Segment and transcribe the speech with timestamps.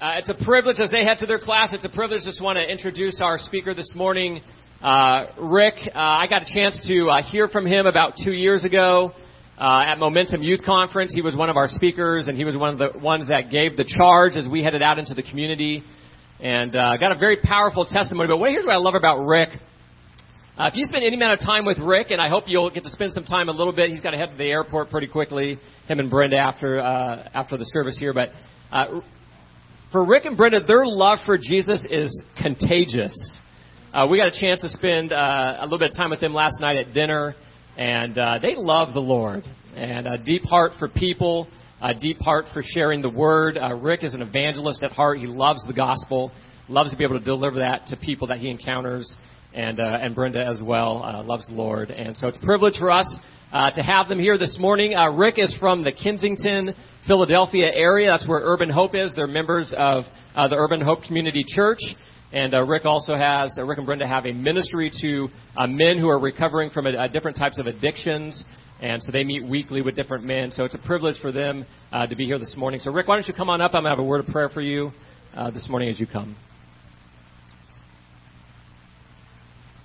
[0.00, 1.74] Uh, it's a privilege as they head to their class.
[1.74, 2.22] It's a privilege.
[2.24, 4.40] Just want to introduce our speaker this morning,
[4.80, 5.74] uh, Rick.
[5.88, 9.12] Uh, I got a chance to uh, hear from him about two years ago
[9.58, 11.12] uh, at Momentum Youth Conference.
[11.14, 13.76] He was one of our speakers, and he was one of the ones that gave
[13.76, 15.84] the charge as we headed out into the community,
[16.40, 18.26] and uh, got a very powerful testimony.
[18.26, 19.50] But here's what I love about Rick.
[20.58, 22.90] If you spend any amount of time with Rick, and I hope you'll get to
[22.90, 25.58] spend some time a little bit, he's got to head to the airport pretty quickly.
[25.88, 28.30] Him and Brenda after uh, after the service here, but
[28.72, 29.00] uh,
[29.92, 33.12] for Rick and Brenda, their love for Jesus is contagious.
[33.92, 36.32] Uh, we got a chance to spend uh, a little bit of time with them
[36.32, 37.34] last night at dinner,
[37.76, 39.42] and uh, they love the Lord
[39.74, 41.48] and a deep heart for people,
[41.80, 43.58] a deep heart for sharing the word.
[43.58, 45.18] Uh, Rick is an evangelist at heart.
[45.18, 46.30] He loves the gospel,
[46.68, 49.16] loves to be able to deliver that to people that he encounters,
[49.54, 51.90] and uh, and Brenda as well uh, loves the Lord.
[51.90, 53.18] And so it's a privilege for us
[53.52, 54.94] uh, to have them here this morning.
[54.94, 56.74] Uh, Rick is from the Kensington,
[57.06, 58.10] Philadelphia area.
[58.10, 59.10] That's where Urban Hope is.
[59.14, 60.04] They're members of
[60.34, 61.80] uh, the Urban Hope Community Church.
[62.32, 65.98] And uh, Rick also has, uh, Rick and Brenda have a ministry to uh, men
[65.98, 68.44] who are recovering from uh, different types of addictions.
[68.80, 70.52] And so they meet weekly with different men.
[70.52, 72.80] So it's a privilege for them uh, to be here this morning.
[72.80, 73.72] So, Rick, why don't you come on up?
[73.74, 74.92] I'm going to have a word of prayer for you
[75.34, 76.36] uh, this morning as you come.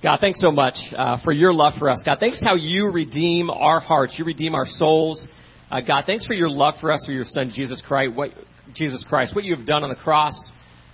[0.05, 2.03] God, thanks so much uh, for your love for us.
[2.05, 4.13] God, thanks how you redeem our hearts.
[4.19, 5.27] You redeem our souls.
[5.71, 8.13] Uh, God, thanks for your love for us through your Son, Jesus Christ.
[8.13, 8.29] What,
[8.75, 10.39] Jesus Christ, what you have done on the cross.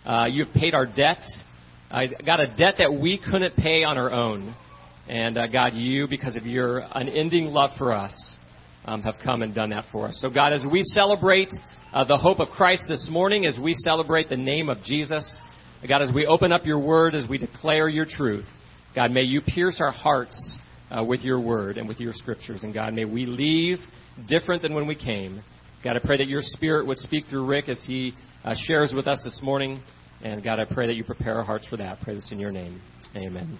[0.05, 1.21] Uh, you have paid our debt.
[1.91, 4.55] Uh, got a debt that we couldn't pay on our own.
[5.09, 8.37] And uh, God, you, because of your unending love for us,
[8.85, 10.19] um, have come and done that for us.
[10.21, 11.51] So, God, as we celebrate
[11.91, 15.29] uh, the hope of Christ this morning, as we celebrate the name of Jesus,
[15.85, 18.45] God, as we open up your word, as we declare your truth,
[18.95, 20.57] God, may you pierce our hearts
[20.89, 22.63] uh, with your word and with your scriptures.
[22.63, 23.77] And God, may we leave
[24.27, 25.41] different than when we came.
[25.83, 29.07] God, I pray that your spirit would speak through Rick as he uh, shares with
[29.07, 29.81] us this morning.
[30.23, 31.97] And God, I pray that you prepare our hearts for that.
[31.97, 32.81] I pray this in your name.
[33.15, 33.57] Amen.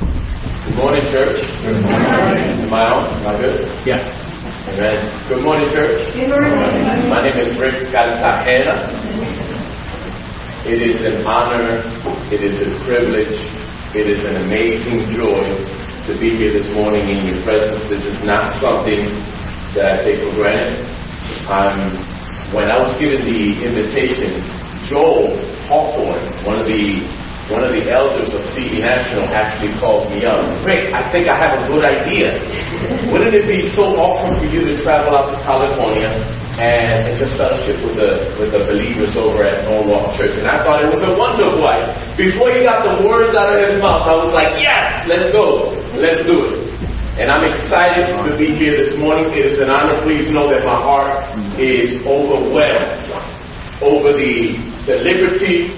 [0.00, 1.36] Good morning, church.
[1.66, 2.64] Good morning.
[2.64, 3.20] Am I on?
[3.20, 3.86] Am I good?
[3.86, 4.30] Yeah.
[4.70, 5.28] Amen.
[5.28, 6.14] Good morning, church.
[6.14, 7.10] Good morning.
[7.10, 8.99] My name is Rick Cartagena.
[10.70, 11.82] It is an honor,
[12.30, 13.34] it is a privilege,
[13.90, 15.42] it is an amazing joy
[16.06, 17.90] to be here this morning in your presence.
[17.90, 19.10] This is not something
[19.74, 20.78] that I take for granted.
[21.50, 21.98] Um,
[22.54, 24.46] when I was given the invitation,
[24.86, 25.34] Joel
[25.66, 27.02] Hawthorne, one of the
[27.50, 30.38] one of the elders of CE National actually called me up.
[30.62, 32.38] Rick, I think I have a good idea.
[33.10, 37.38] Wouldn't it be so awesome for you to travel out to California and, and just
[37.38, 40.34] fellowship with the with the believers over at Norwalk Church?
[40.34, 41.94] And I thought it was a wonderful idea.
[42.18, 45.70] Before he got the words out of his mouth, I was like, yes, let's go,
[46.00, 46.54] let's do it.
[47.20, 49.28] And I'm excited to be here this morning.
[49.36, 50.00] It is an honor.
[50.02, 53.06] Please know that my heart is overwhelmed
[53.84, 54.56] over the
[54.88, 55.68] the liberty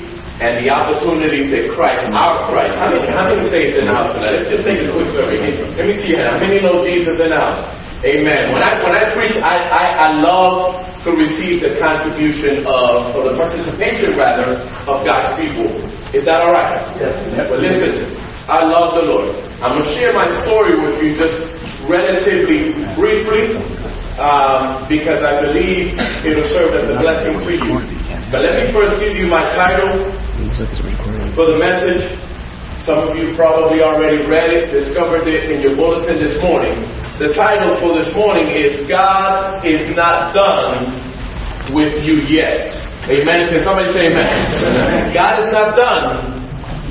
[0.42, 4.10] and the opportunities that Christ, our Christ, how many, how many it in the house
[4.10, 4.42] tonight?
[4.42, 5.62] Let's just take a quick survey here.
[5.76, 7.81] Let me see how many know Jesus in the house.
[8.02, 8.50] Amen.
[8.50, 13.30] When I when I preach, I, I, I love to receive the contribution of, or
[13.30, 14.58] the participation rather,
[14.90, 15.70] of God's people.
[16.14, 16.82] Is that all right?
[16.98, 17.14] Yes.
[17.46, 18.10] But listen,
[18.46, 19.34] I love the Lord.
[19.62, 21.46] I'm going to share my story with you just
[21.86, 23.58] relatively briefly
[24.18, 25.94] um, because I believe
[26.26, 27.74] it'll serve as a blessing to you.
[28.30, 30.10] But let me first give you my title
[31.34, 32.02] for the message.
[32.82, 36.82] Some of you probably already read it, discovered it in your bulletin this morning.
[37.22, 40.90] The title for this morning is God is not done
[41.70, 42.66] with you yet.
[43.06, 43.46] Amen.
[43.46, 45.14] Can somebody say amen?
[45.14, 46.31] God is not done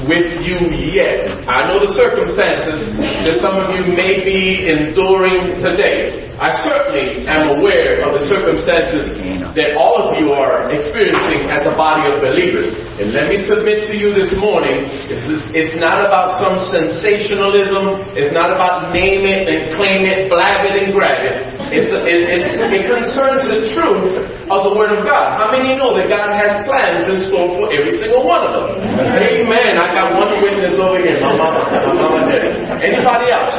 [0.08, 1.28] with you yet.
[1.46, 6.32] I know the circumstances that some of you may be enduring today.
[6.42, 9.14] I certainly am aware of the circumstances
[9.54, 12.74] that all of you are experiencing as a body of believers.
[12.98, 15.22] And let me submit to you this morning, it's,
[15.54, 18.18] it's not about some sensationalism.
[18.18, 21.51] It's not about name it and claim it, blab it and grab it.
[21.72, 24.20] It's, it, it's, it concerns the truth
[24.52, 25.40] of the Word of God.
[25.40, 28.76] How many know that God has plans in store for every single one of us?
[28.76, 29.80] Amen.
[29.80, 32.60] I got one witness over here, my mama, my mama did.
[32.84, 33.56] Anybody else?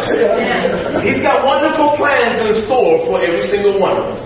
[1.00, 4.22] He's got wonderful plans in store for every single one of us.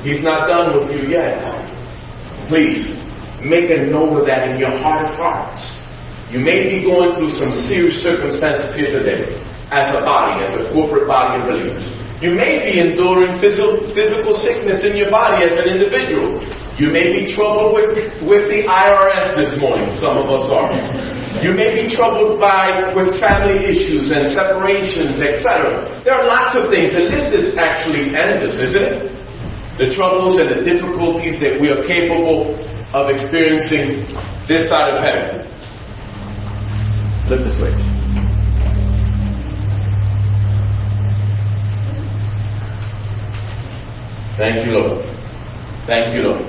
[0.00, 1.36] He's not done with you yet.
[2.48, 2.96] Please
[3.44, 5.60] make a note of that in your heart of hearts.
[6.32, 9.36] You may be going through some serious circumstances here today
[9.68, 12.01] as a body, as a corporate body of believers.
[12.22, 16.38] You may be enduring physical, physical sickness in your body as an individual.
[16.78, 19.90] You may be troubled with, with the IRS this morning.
[19.98, 20.70] Some of us are.
[21.42, 25.82] You may be troubled by with family issues and separations, etc.
[26.06, 26.94] There are lots of things.
[26.94, 28.98] and this is actually endless, isn't it?
[29.82, 32.54] The troubles and the difficulties that we are capable
[32.94, 34.06] of experiencing
[34.46, 35.42] this side of heaven.
[37.26, 38.01] Flip the switch.
[44.38, 45.04] Thank you, Lord.
[45.86, 46.42] Thank you, Lord.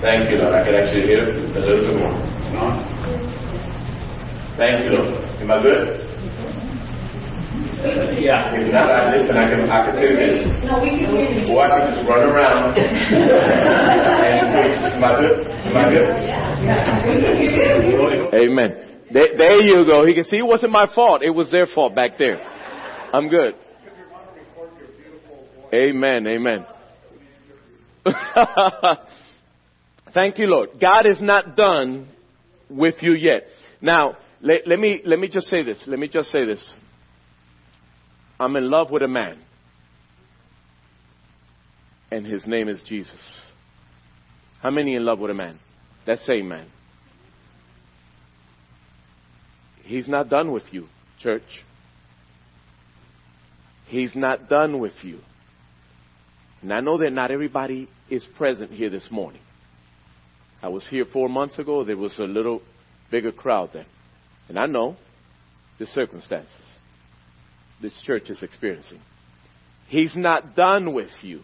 [0.00, 0.54] Thank you, Lord.
[0.54, 2.12] I can actually hear a little bit more.
[4.56, 5.24] Thank you, Lord.
[5.40, 6.00] Am I good?
[7.84, 8.54] Yeah.
[8.54, 9.36] If not, I listen.
[9.36, 10.46] I can I can do this.
[10.64, 11.52] No, we can hear you.
[11.52, 12.88] Or I can just run around and
[14.56, 14.72] preach.
[14.94, 15.46] Am I good?
[15.68, 16.08] Am I good?
[18.32, 18.70] Amen.
[19.12, 20.06] There, there you go.
[20.06, 21.22] He can see it wasn't my fault.
[21.22, 22.40] It was their fault back there.
[23.12, 23.54] I'm good.
[25.74, 26.26] Amen.
[26.26, 26.64] Amen.
[30.14, 30.70] Thank you, Lord.
[30.80, 32.08] God is not done
[32.68, 33.44] with you yet.
[33.80, 35.82] Now, let, let, me, let me just say this.
[35.86, 36.74] Let me just say this.
[38.38, 39.38] I'm in love with a man.
[42.10, 43.42] And his name is Jesus.
[44.62, 45.58] How many in love with a man?
[46.06, 46.68] That same man.
[49.82, 50.86] He's not done with you,
[51.20, 51.42] church.
[53.86, 55.20] He's not done with you.
[56.64, 59.42] And I know that not everybody is present here this morning.
[60.62, 61.84] I was here four months ago.
[61.84, 62.62] There was a little
[63.10, 63.84] bigger crowd then.
[64.48, 64.96] And I know
[65.78, 66.56] the circumstances
[67.82, 68.98] this church is experiencing.
[69.88, 71.42] He's not done with you.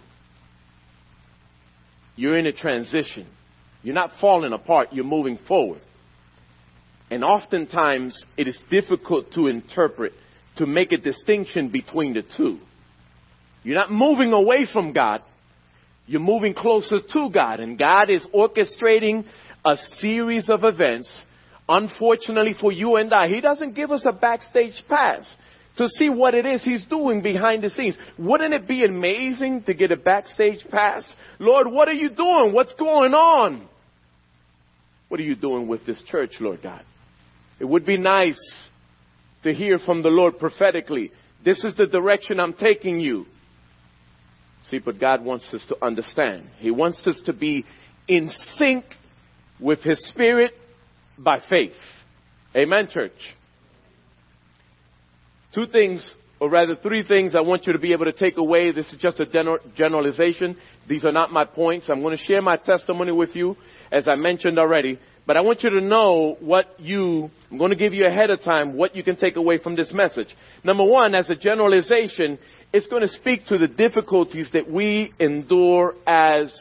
[2.17, 3.27] You're in a transition.
[3.83, 4.89] You're not falling apart.
[4.93, 5.83] You're moving forward.
[7.11, 10.15] And oftentimes it is difficult to interpret,
[10.57, 12.59] to make a distinction between the two.
[13.63, 15.23] You're not moving away from God.
[16.07, 17.61] You're moving closer to God.
[17.61, 19.25] And God is orchestrating
[19.65, 21.11] a series of events.
[21.69, 25.37] Unfortunately for you and I, He doesn't give us a backstage pass
[25.77, 27.97] to see what it is He's doing behind the scenes.
[28.19, 31.07] Wouldn't it be amazing to get a backstage pass?
[31.39, 32.53] Lord, what are you doing?
[32.53, 33.69] What's going on?
[35.09, 36.85] What are you doing with this church, Lord God?
[37.61, 38.41] It would be nice
[39.43, 41.13] to hear from the Lord prophetically.
[41.45, 43.27] This is the direction I'm taking you.
[44.69, 46.47] See, but God wants us to understand.
[46.59, 47.65] He wants us to be
[48.07, 48.85] in sync
[49.59, 50.53] with His Spirit
[51.19, 51.73] by faith.
[52.57, 53.13] Amen, church.
[55.55, 56.09] Two things,
[56.39, 58.73] or rather three things I want you to be able to take away.
[58.73, 59.27] This is just a
[59.75, 60.57] generalization.
[60.89, 61.89] These are not my points.
[61.89, 63.57] I'm going to share my testimony with you,
[63.91, 64.99] as I mentioned already.
[65.27, 68.41] But I want you to know what you, I'm going to give you ahead of
[68.43, 70.35] time what you can take away from this message.
[70.65, 72.39] Number one, as a generalization,
[72.73, 76.57] it's going to speak to the difficulties that we endure as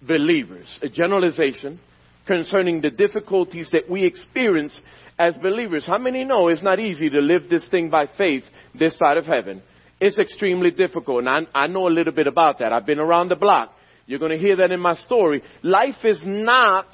[0.00, 0.66] believers.
[0.82, 1.80] A generalization
[2.26, 4.78] concerning the difficulties that we experience
[5.18, 5.84] as believers.
[5.86, 8.44] How many know it's not easy to live this thing by faith
[8.78, 9.62] this side of heaven?
[10.00, 12.72] It's extremely difficult, and I, I know a little bit about that.
[12.72, 13.72] I've been around the block.
[14.06, 15.42] You're going to hear that in my story.
[15.62, 16.86] Life is not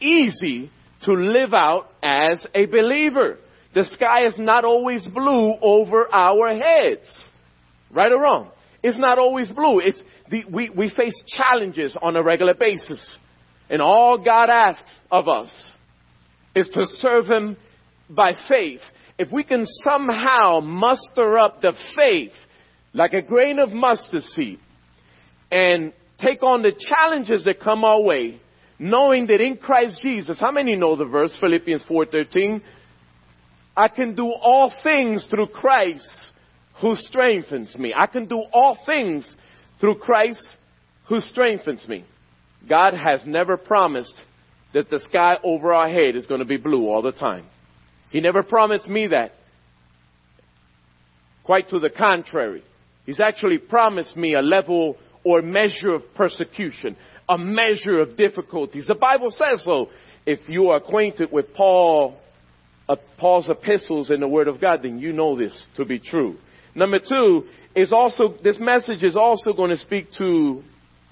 [0.00, 0.70] easy
[1.02, 3.38] to live out as a believer.
[3.74, 7.08] The sky is not always blue over our heads.
[7.90, 8.50] Right or wrong?
[8.82, 9.80] It's not always blue.
[9.80, 10.00] It's
[10.30, 13.18] the, we, we face challenges on a regular basis.
[13.70, 15.50] And all God asks of us
[16.54, 17.56] is to serve Him
[18.08, 18.80] by faith.
[19.18, 22.32] If we can somehow muster up the faith
[22.94, 24.60] like a grain of mustard seed
[25.50, 28.40] and take on the challenges that come our way,
[28.78, 32.62] knowing that in Christ Jesus, how many know the verse, Philippians 4.13?
[33.76, 36.08] I can do all things through Christ
[36.80, 37.92] who strengthens me.
[37.96, 39.26] I can do all things
[39.80, 40.42] through Christ
[41.08, 42.04] who strengthens me.
[42.68, 44.22] God has never promised
[44.74, 47.46] that the sky over our head is going to be blue all the time.
[48.10, 49.32] He never promised me that.
[51.44, 52.62] Quite to the contrary.
[53.06, 56.96] He's actually promised me a level or measure of persecution,
[57.28, 58.86] a measure of difficulties.
[58.86, 59.88] The Bible says so.
[60.26, 62.18] If you are acquainted with Paul,
[62.86, 66.36] uh, Paul's epistles in the Word of God, then you know this to be true.
[66.78, 67.44] Number two
[67.74, 70.62] is also, this message is also going to speak to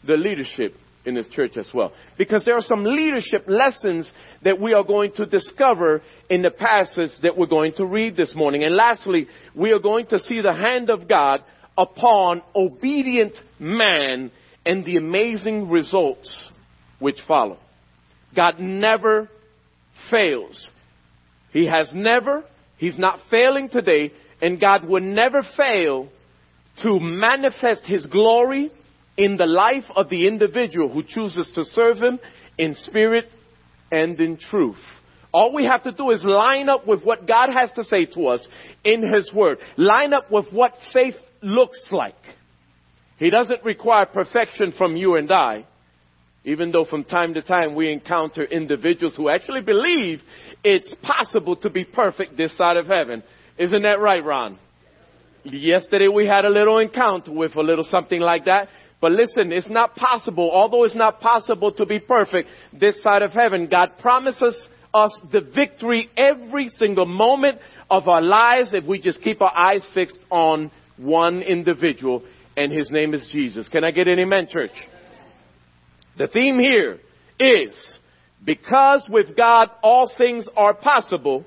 [0.06, 1.92] the leadership in this church as well.
[2.16, 4.10] Because there are some leadership lessons
[4.44, 8.34] that we are going to discover in the passage that we're going to read this
[8.34, 8.64] morning.
[8.64, 11.42] And lastly, we are going to see the hand of God
[11.76, 14.30] upon obedient man
[14.64, 16.42] and the amazing results
[16.98, 17.58] which follow.
[18.34, 19.28] God never
[20.10, 20.68] fails.
[21.52, 22.44] He has never,
[22.76, 26.08] He's not failing today, and God will never fail
[26.82, 28.70] to manifest His glory
[29.16, 32.18] in the life of the individual who chooses to serve Him
[32.58, 33.26] in spirit
[33.90, 34.76] and in truth.
[35.32, 38.28] All we have to do is line up with what God has to say to
[38.28, 38.46] us
[38.84, 39.58] in His Word.
[39.76, 42.14] Line up with what faith looks like.
[43.18, 45.64] He doesn't require perfection from you and I,
[46.44, 50.20] even though from time to time we encounter individuals who actually believe
[50.62, 53.22] it's possible to be perfect this side of heaven.
[53.58, 54.58] Isn't that right, Ron?
[55.44, 58.68] Yesterday we had a little encounter with a little something like that.
[59.00, 63.32] But listen, it's not possible, although it's not possible to be perfect this side of
[63.32, 64.56] heaven, God promises
[64.94, 67.58] us the victory every single moment
[67.90, 72.22] of our lives if we just keep our eyes fixed on one individual,
[72.56, 73.68] and his name is Jesus.
[73.68, 74.70] Can I get an amen, church?
[76.16, 76.98] The theme here
[77.38, 77.98] is
[78.42, 81.44] because with God all things are possible,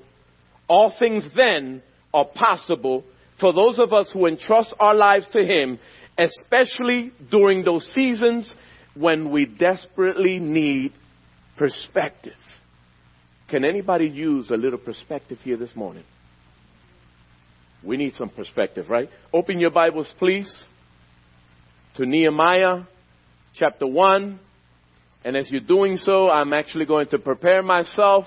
[0.68, 1.82] all things then
[2.14, 3.04] are possible
[3.40, 5.80] for those of us who entrust our lives to Him,
[6.18, 8.54] especially during those seasons
[8.96, 10.94] when we desperately need
[11.58, 12.34] perspective.
[13.50, 16.04] Can anybody use a little perspective here this morning?
[17.84, 19.10] We need some perspective, right?
[19.34, 20.52] Open your Bibles, please,
[21.96, 22.84] to Nehemiah
[23.56, 24.40] chapter 1.
[25.24, 28.26] And as you're doing so, I'm actually going to prepare myself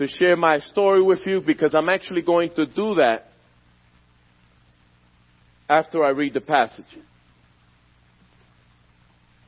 [0.00, 3.26] to share my story with you because I'm actually going to do that
[5.68, 6.86] after I read the passage.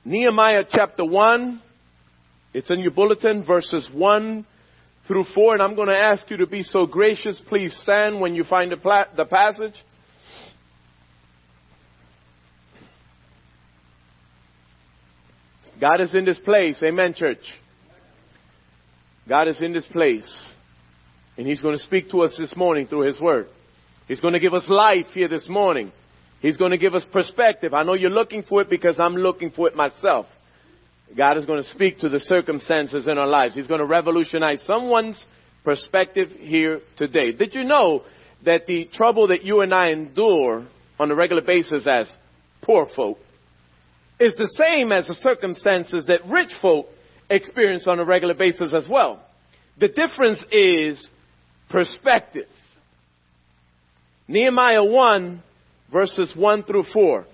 [0.05, 1.63] Nehemiah chapter 1,
[2.53, 4.45] it's in your bulletin, verses 1
[5.09, 7.41] through 4, and I'm going to ask you to be so gracious.
[7.49, 9.83] Please stand when you find the, pla- the passage.
[15.81, 16.79] God is in this place.
[16.83, 17.41] Amen, church.
[19.29, 20.31] God is in this place.
[21.37, 23.49] And He's going to speak to us this morning through His Word.
[24.09, 25.93] He's going to give us life here this morning.
[26.41, 27.73] He's going to give us perspective.
[27.73, 30.27] I know you're looking for it because I'm looking for it myself.
[31.17, 33.55] God is going to speak to the circumstances in our lives.
[33.55, 35.25] He's going to revolutionize someone's
[35.63, 37.33] perspective here today.
[37.33, 38.03] Did you know
[38.45, 40.67] that the trouble that you and I endure
[40.99, 42.09] on a regular basis as
[42.63, 43.19] poor folk
[44.19, 46.87] is the same as the circumstances that rich folk
[47.31, 49.25] experience on a regular basis as well?
[49.79, 51.05] The difference is
[51.71, 52.49] perspective.
[54.29, 55.43] Nehemiah 1
[55.93, 57.27] verses 1 through 4.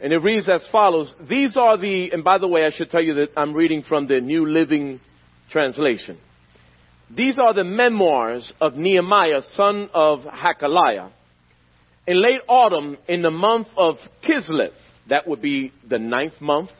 [0.00, 1.14] And it reads as follows.
[1.28, 4.06] These are the, and by the way, I should tell you that I'm reading from
[4.06, 5.00] the New Living
[5.50, 6.18] Translation.
[7.14, 11.10] These are the memoirs of Nehemiah, son of Hacaliah.
[12.06, 14.72] In late autumn, in the month of Kislev,
[15.08, 16.70] that would be the ninth month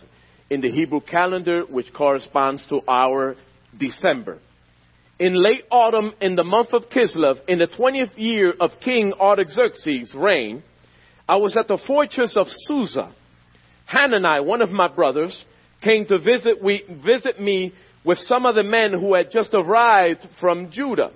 [0.51, 3.37] in the Hebrew calendar, which corresponds to our
[3.79, 4.39] December.
[5.19, 10.13] In late autumn, in the month of Kislev, in the 20th year of King Artaxerxes'
[10.15, 10.63] reign,
[11.29, 13.15] I was at the fortress of Susa.
[13.87, 15.45] Hanani, one of my brothers,
[15.83, 17.73] came to visit, we, visit me
[18.05, 21.13] with some of the men who had just arrived from Judah.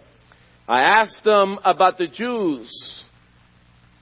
[0.67, 3.03] I asked them about the Jews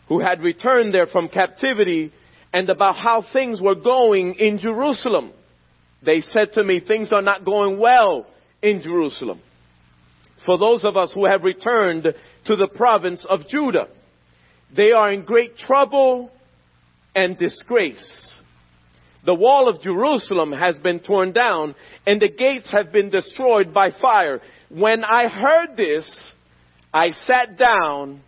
[0.09, 2.13] who had returned there from captivity
[2.53, 5.33] and about how things were going in Jerusalem.
[6.05, 8.27] They said to me, things are not going well
[8.63, 9.41] in Jerusalem.
[10.45, 12.15] For those of us who have returned
[12.47, 13.89] to the province of Judah.
[14.75, 16.31] They are in great trouble
[17.15, 18.33] and disgrace.
[19.25, 21.75] The wall of Jerusalem has been torn down
[22.07, 24.41] and the gates have been destroyed by fire.
[24.69, 26.09] When I heard this,
[26.95, 28.23] I sat down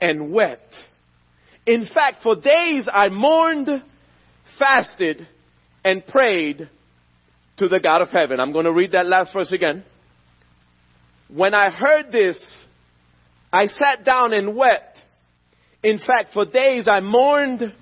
[0.00, 0.72] and wept.
[1.66, 3.68] In fact, for days I mourned,
[4.58, 5.26] fasted,
[5.84, 6.68] and prayed
[7.58, 8.40] to the God of heaven.
[8.40, 9.84] I'm going to read that last verse again.
[11.28, 12.38] When I heard this,
[13.52, 14.98] I sat down and wept.
[15.82, 17.72] In fact, for days I mourned,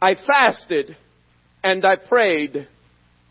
[0.00, 0.96] I fasted,
[1.62, 2.68] and I prayed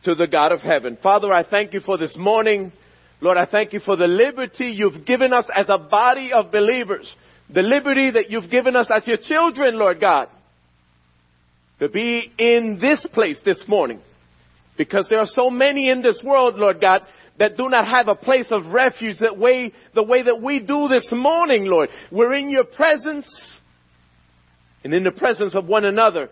[0.04, 0.98] to the God of heaven.
[1.02, 2.72] Father, I thank you for this morning.
[3.20, 7.12] Lord, I thank you for the liberty you've given us as a body of believers.
[7.54, 10.30] The liberty that you've given us as your children, Lord God.
[11.80, 14.00] To be in this place this morning.
[14.78, 17.02] Because there are so many in this world, Lord God,
[17.40, 20.88] that do not have a place of refuge that way, the way that we do
[20.88, 21.90] this morning, Lord.
[22.12, 23.28] We're in your presence
[24.84, 26.30] and in the presence of one another.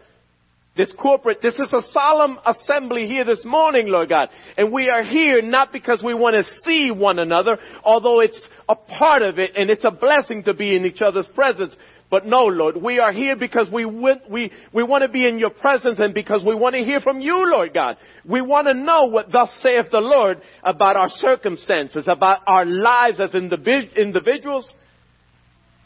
[0.78, 4.30] This corporate, this is a solemn assembly here this morning, Lord God.
[4.58, 8.76] And we are here not because we want to see one another, although it's a
[8.76, 11.76] part of it and it's a blessing to be in each other's presence.
[12.12, 15.40] But no, Lord, we are here because we want, we, we want to be in
[15.40, 17.98] your presence and because we want to hear from you, Lord God.
[18.26, 23.20] We want to know what thus saith the Lord about our circumstances, about our lives
[23.20, 24.72] as individuals,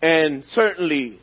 [0.02, 1.20] and certainly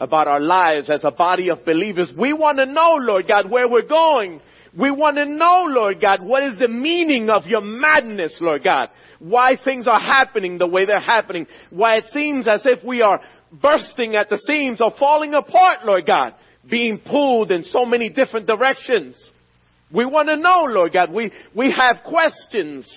[0.00, 2.10] about our lives as a body of believers.
[2.18, 4.40] We want to know, Lord God, where we're going.
[4.76, 8.88] We want to know, Lord God, what is the meaning of your madness, Lord God?
[9.20, 11.46] Why things are happening the way they're happening.
[11.70, 13.20] Why it seems as if we are
[13.52, 16.34] bursting at the seams or falling apart, Lord God.
[16.68, 19.16] Being pulled in so many different directions.
[19.92, 21.12] We want to know, Lord God.
[21.12, 22.92] We, we have questions.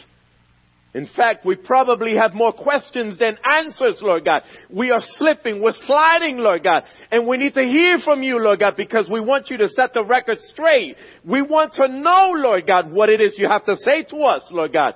[0.98, 4.42] In fact, we probably have more questions than answers, Lord God.
[4.68, 6.86] We are slipping, we're sliding, Lord God.
[7.12, 9.94] And we need to hear from you, Lord God, because we want you to set
[9.94, 10.96] the record straight.
[11.24, 14.48] We want to know, Lord God, what it is you have to say to us,
[14.50, 14.96] Lord God.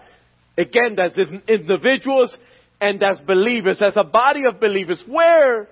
[0.57, 1.15] Again, as
[1.47, 2.35] individuals
[2.81, 5.67] and as believers, as a body of believers, where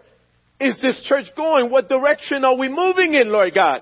[0.61, 1.71] is this church going?
[1.71, 3.81] What direction are we moving in, Lord God?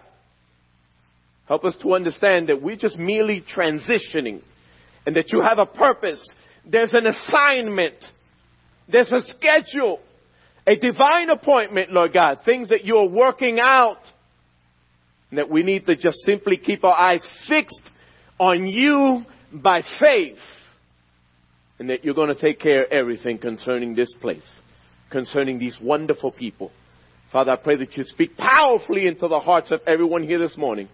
[1.50, 4.44] Help us to understand that we're just merely transitioning
[5.06, 6.20] and that you have a purpose.
[6.70, 7.96] There's an assignment.
[8.92, 10.00] There's a schedule.
[10.66, 12.40] A divine appointment, Lord God.
[12.44, 14.00] Things that you're working out.
[15.32, 17.82] That we need to just simply keep our eyes fixed
[18.40, 20.38] on you by faith.
[21.80, 24.48] And that you're going to take care of everything concerning this place.
[25.10, 26.72] Concerning these wonderful people.
[27.32, 30.90] Father, I pray that you speak powerfully into the hearts of everyone here this morning.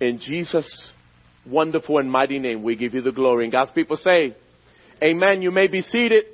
[0.00, 0.92] In Jesus'
[1.46, 3.44] wonderful and mighty name, we give you the glory.
[3.44, 4.36] And God's people say,
[5.02, 5.42] Amen.
[5.42, 6.26] You may be seated.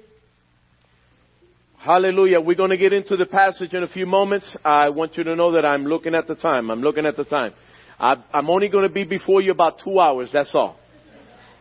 [1.78, 2.38] Hallelujah.
[2.40, 4.54] We're going to get into the passage in a few moments.
[4.62, 6.70] I want you to know that I'm looking at the time.
[6.70, 7.54] I'm looking at the time.
[7.98, 10.28] I'm only going to be before you about two hours.
[10.32, 10.78] That's all.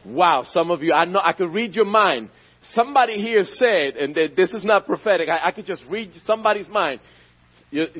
[0.06, 0.44] Wow.
[0.52, 2.30] Some of you, I know, I could read your mind.
[2.74, 7.00] Somebody here said, and this is not prophetic, I, I could just read somebody's mind.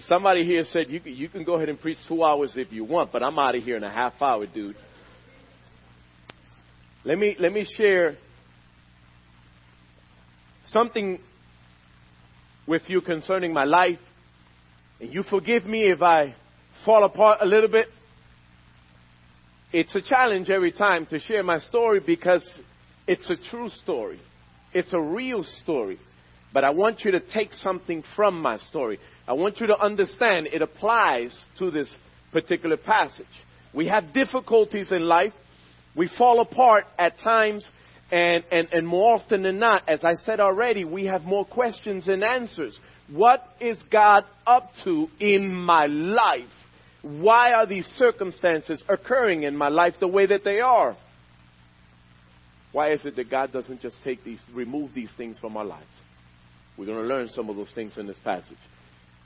[0.08, 2.84] Somebody here said you can, you can go ahead and preach two hours if you
[2.84, 4.76] want, but I'm out of here in a half hour, dude.
[7.06, 8.18] Let me let me share
[10.72, 11.20] something
[12.68, 14.00] with you concerning my life,
[15.00, 16.36] and you forgive me if I
[16.86, 17.88] fall apart a little bit.
[19.72, 22.50] It's a challenge every time to share my story because
[23.08, 24.20] it's a true story.
[24.74, 26.00] It's a real story.
[26.54, 29.00] But I want you to take something from my story.
[29.28, 31.94] I want you to understand it applies to this
[32.32, 33.26] particular passage.
[33.74, 35.34] We have difficulties in life.
[35.96, 37.70] We fall apart at times,
[38.12, 42.06] and, and, and more often than not, as I said already, we have more questions
[42.06, 42.78] than answers.
[43.10, 46.46] What is God up to in my life?
[47.02, 50.98] Why are these circumstances occurring in my life the way that they are?
[52.72, 55.86] Why is it that God doesn't just take these, remove these things from our lives?
[56.78, 58.58] We're going to learn some of those things in this passage.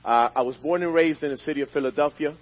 [0.04, 2.36] Uh, I was born and raised in the city of Philadelphia.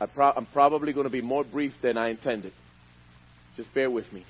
[0.00, 2.52] I am probably going to be more brief than I intended.
[3.56, 4.24] Just bear with me.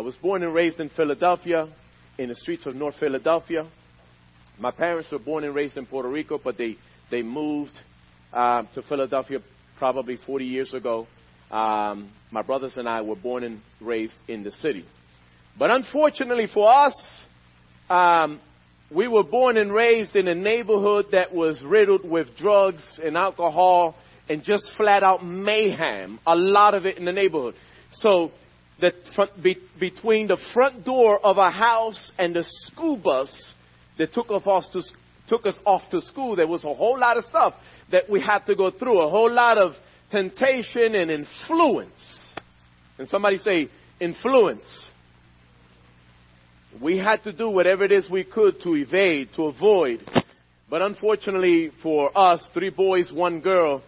[0.00, 1.68] I was born and raised in Philadelphia,
[2.16, 3.68] in the streets of North Philadelphia.
[4.58, 6.78] My parents were born and raised in Puerto Rico, but they,
[7.10, 7.78] they moved
[8.32, 9.40] uh, to Philadelphia
[9.76, 11.06] probably 40 years ago.
[11.50, 14.86] Um, my brothers and I were born and raised in the city.
[15.58, 16.94] But unfortunately for us,
[17.90, 18.40] um,
[18.90, 23.96] we were born and raised in a neighborhood that was riddled with drugs and alcohol
[24.30, 26.18] and just flat out mayhem.
[26.26, 27.54] A lot of it in the neighborhood.
[27.92, 28.30] So
[28.80, 28.92] the
[29.42, 33.30] be, between the front door of our house and the school bus
[33.98, 34.82] that took us to
[35.28, 37.54] took us off to school, there was a whole lot of stuff
[37.92, 38.98] that we had to go through.
[38.98, 39.74] A whole lot of
[40.10, 42.18] temptation and influence.
[42.98, 44.66] And somebody say influence.
[46.82, 50.00] We had to do whatever it is we could to evade, to avoid.
[50.68, 53.82] But unfortunately for us, three boys, one girl,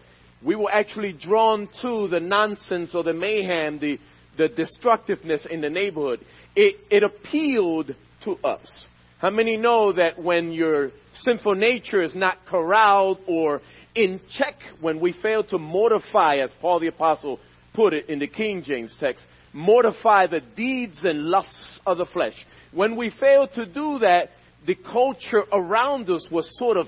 [0.44, 3.98] we were actually drawn to the nonsense or the mayhem, the,
[4.37, 6.21] the destructiveness in the neighborhood.
[6.57, 8.87] It, it appealed to us.
[9.18, 13.61] How many know that when your sinful nature is not corralled or
[13.95, 17.38] in check, when we fail to mortify, as Paul the Apostle
[17.75, 22.35] put it in the King James text, mortify the deeds and lusts of the flesh.
[22.73, 24.31] When we fail to do that,
[24.66, 26.87] the culture around us will sort of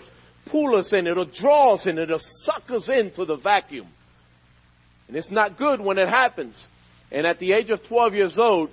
[0.51, 3.89] pull us in, it'll draw us in, it'll suck us into the vacuum.
[5.09, 6.55] And it's not good when it happens.
[7.15, 8.71] And at the age of 12 years old,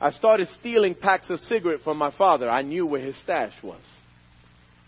[0.00, 2.50] I started stealing packs of cigarette from my father.
[2.50, 3.80] I knew where his stash was.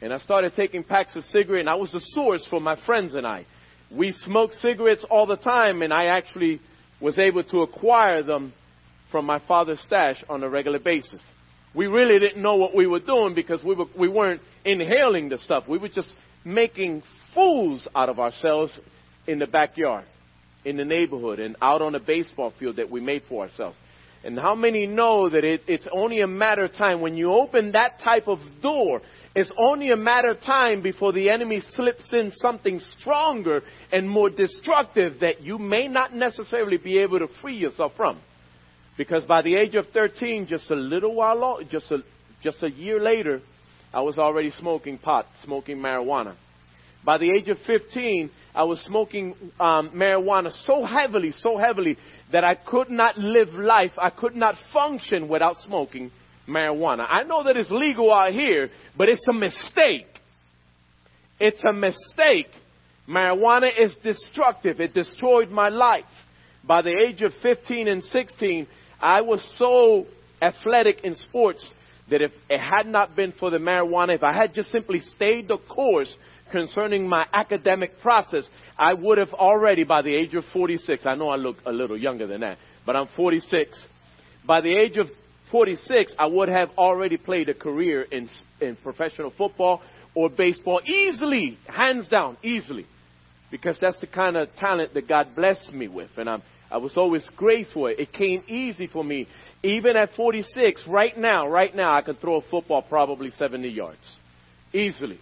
[0.03, 3.15] And I started taking packs of cigarette, and I was the source for my friends
[3.15, 3.47] and I.
[3.93, 6.61] We smoked cigarettes all the time, and I actually
[7.01, 8.53] was able to acquire them
[9.13, 11.23] from my father's stash on a regular basis.
[11.77, 15.39] We really didn't know what we were doing because we, were, we weren't inhaling the
[15.39, 15.69] stuff.
[15.69, 16.13] We were just
[16.45, 18.77] making fools out of ourselves
[19.29, 20.07] in the backyard,
[20.67, 23.79] in the neighborhood, and out on the baseball field that we made for ourselves.
[24.25, 27.73] And how many know that it, it's only a matter of time when you open
[27.73, 29.01] that type of door,
[29.37, 34.29] it's only a matter of time before the enemy slips in something stronger and more
[34.29, 38.21] destructive that you may not necessarily be able to free yourself from.
[38.99, 41.99] Because by the age of 13, just a little while, just a,
[42.43, 43.43] just a year later,
[43.95, 46.35] I was already smoking pot, smoking marijuana.
[47.07, 51.97] By the age of 15, I was smoking um, marijuana so heavily, so heavily
[52.33, 53.93] that I could not live life.
[53.97, 56.11] I could not function without smoking
[56.49, 57.07] marijuana.
[57.09, 60.09] I know that it's legal out here, but it's a mistake.
[61.39, 62.49] It's a mistake.
[63.09, 64.81] Marijuana is destructive.
[64.81, 66.05] It destroyed my life.
[66.65, 68.67] By the age of 15 and 16,
[69.01, 70.07] I was so
[70.43, 71.71] athletic in sports
[72.11, 75.47] that if it had not been for the marijuana, if I had just simply stayed
[75.47, 76.13] the course
[76.51, 81.29] concerning my academic process, I would have already, by the age of 46, I know
[81.29, 83.87] I look a little younger than that, but I'm 46.
[84.47, 85.09] By the age of
[85.51, 88.29] 46, I would have already played a career in,
[88.61, 89.83] in professional football
[90.15, 92.87] or baseball easily, hands down, easily.
[93.51, 96.11] Because that's the kind of talent that God blessed me with.
[96.17, 97.87] And I'm, I was always grateful.
[97.87, 99.29] It came easy for me.
[99.63, 104.19] Even at 46, right now, right now, I could throw a football probably 70 yards.
[104.73, 105.21] Easily.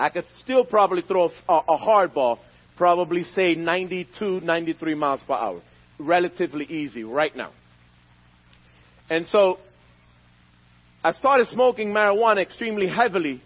[0.00, 2.38] I could still probably throw a, a hard ball,
[2.78, 5.60] probably say 92, 93 miles per hour.
[5.98, 7.52] Relatively easy right now.
[9.10, 9.58] And so
[11.04, 13.42] I started smoking marijuana extremely heavily,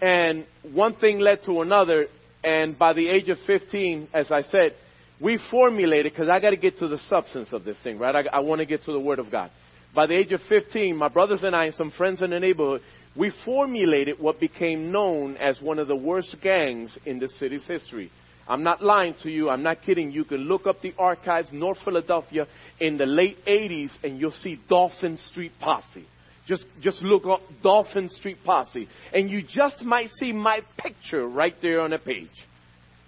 [0.00, 2.06] and one thing led to another.
[2.44, 4.76] And by the age of 15, as I said,
[5.20, 8.14] we formulated, because I got to get to the substance of this thing, right?
[8.14, 9.50] I, I want to get to the Word of God.
[9.92, 12.82] By the age of 15, my brothers and I and some friends in the neighborhood,
[13.16, 18.10] we formulated what became known as one of the worst gangs in the city's history.
[18.48, 19.50] I'm not lying to you.
[19.50, 20.12] I'm not kidding.
[20.12, 22.46] You can look up the archives, North Philadelphia,
[22.78, 26.06] in the late 80s, and you'll see Dolphin Street Posse.
[26.46, 31.54] Just, just look up Dolphin Street Posse, and you just might see my picture right
[31.60, 32.28] there on the page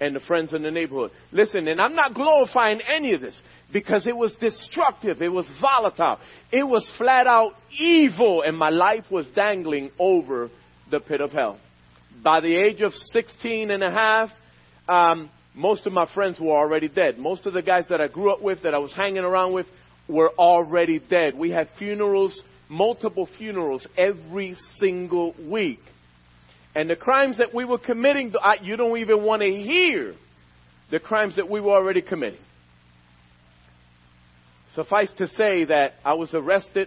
[0.00, 1.10] and the friends in the neighborhood.
[1.32, 3.40] Listen, and I'm not glorifying any of this
[3.72, 5.20] because it was destructive.
[5.20, 6.18] It was volatile.
[6.52, 10.50] It was flat out evil and my life was dangling over
[10.90, 11.58] the pit of hell.
[12.22, 14.30] By the age of 16 and a half,
[14.88, 17.18] um, most of my friends were already dead.
[17.18, 19.66] Most of the guys that I grew up with, that I was hanging around with,
[20.08, 21.36] were already dead.
[21.36, 25.80] We had funerals, multiple funerals every single week.
[26.78, 30.14] And the crimes that we were committing, you don't even want to hear
[30.92, 32.38] the crimes that we were already committing.
[34.76, 36.86] Suffice to say that I was arrested.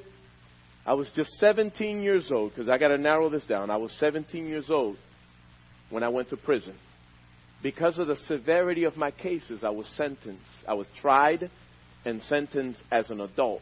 [0.86, 3.70] I was just 17 years old, because I got to narrow this down.
[3.70, 4.96] I was 17 years old
[5.90, 6.76] when I went to prison.
[7.62, 10.40] Because of the severity of my cases, I was sentenced.
[10.70, 11.52] I was tried
[12.06, 13.62] and sentenced as an adult,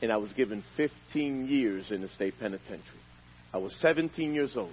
[0.00, 3.02] and I was given 15 years in the state penitentiary.
[3.52, 4.72] I was 17 years old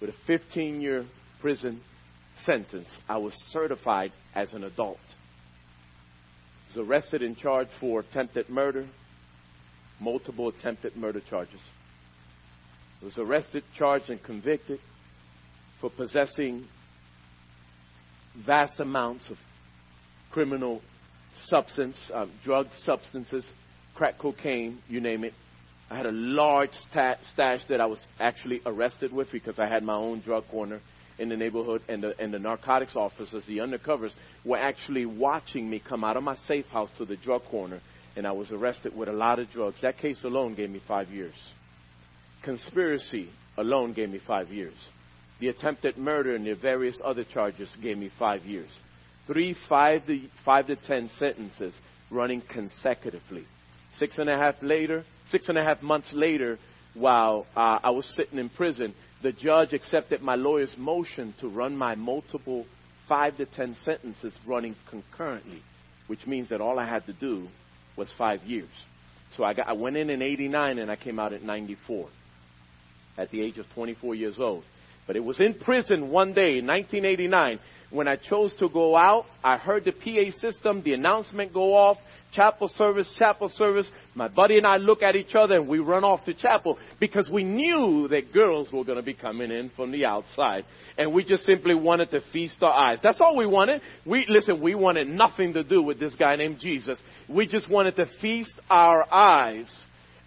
[0.00, 1.06] with a 15 year
[1.40, 1.80] prison
[2.44, 2.88] sentence.
[3.08, 4.98] I was certified as an adult.
[6.74, 8.86] I was arrested and charged for attempted murder,
[10.00, 11.60] multiple attempted murder charges.
[13.00, 14.80] I was arrested, charged, and convicted
[15.80, 16.66] for possessing
[18.44, 19.36] vast amounts of
[20.30, 20.82] criminal
[21.46, 23.44] substance, uh, drug substances,
[23.94, 25.32] crack cocaine, you name it,
[25.90, 29.94] I had a large stash that I was actually arrested with because I had my
[29.94, 30.80] own drug corner
[31.18, 34.10] in the neighborhood, and the, and the narcotics officers, the undercovers,
[34.44, 37.80] were actually watching me come out of my safe house to the drug corner,
[38.16, 39.78] and I was arrested with a lot of drugs.
[39.80, 41.34] That case alone gave me five years.
[42.42, 44.74] Conspiracy alone gave me five years.
[45.40, 48.68] The attempted murder and the various other charges gave me five years.
[49.26, 51.74] Three five to, five to ten sentences
[52.10, 53.44] running consecutively.
[53.98, 56.58] Six and a half later, six and a half months later,
[56.94, 61.76] while uh, I was sitting in prison, the judge accepted my lawyer's motion to run
[61.76, 62.66] my multiple
[63.08, 65.62] five to ten sentences running concurrently,
[66.06, 67.48] which means that all I had to do
[67.96, 68.68] was five years.
[69.36, 72.08] So I, got, I went in in 89 and I came out at 94
[73.18, 74.64] at the age of 24 years old.
[75.06, 77.58] But it was in prison one day in 1989
[77.90, 79.26] when I chose to go out.
[79.44, 81.98] I heard the PA system, the announcement go off,
[82.32, 83.88] chapel service, chapel service.
[84.14, 87.30] My buddy and I look at each other and we run off to chapel because
[87.30, 90.64] we knew that girls were going to be coming in from the outside.
[90.98, 92.98] And we just simply wanted to feast our eyes.
[93.02, 93.80] That's all we wanted.
[94.04, 96.98] We, listen, we wanted nothing to do with this guy named Jesus.
[97.28, 99.70] We just wanted to feast our eyes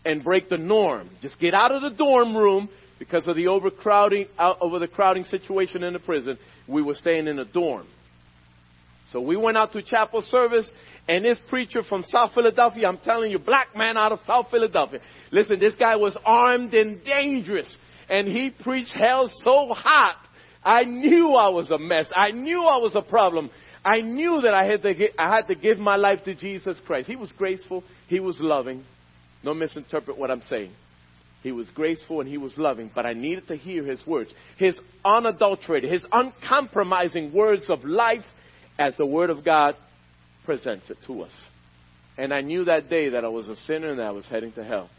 [0.06, 1.10] and break the norm.
[1.22, 2.70] Just get out of the dorm room
[3.00, 4.28] because of the overcrowding,
[5.24, 7.88] situation in the prison, we were staying in a dorm.
[9.12, 10.70] So we went out to chapel service,
[11.08, 15.00] and this preacher from South Philadelphia, I'm telling you, black man out of South Philadelphia.
[15.32, 17.74] Listen, this guy was armed and dangerous,
[18.08, 20.18] and he preached hell so hot.
[20.64, 22.06] I knew I was a mess.
[22.16, 23.50] I knew I was a problem.
[23.84, 26.78] I knew that I had to get, I had to give my life to Jesus
[26.86, 27.08] Christ.
[27.08, 27.84] He was graceful.
[28.08, 28.84] He was loving.
[29.44, 30.74] Don't misinterpret what I'm saying.
[31.42, 34.32] He was graceful and he was loving, but I needed to hear his words.
[34.58, 38.26] His unadulterated, his uncompromising words of life
[38.78, 39.76] as the Word of God
[40.46, 41.32] presents it to us.
[42.18, 44.64] And I knew that day that I was a sinner and I was heading to
[44.64, 44.90] hell.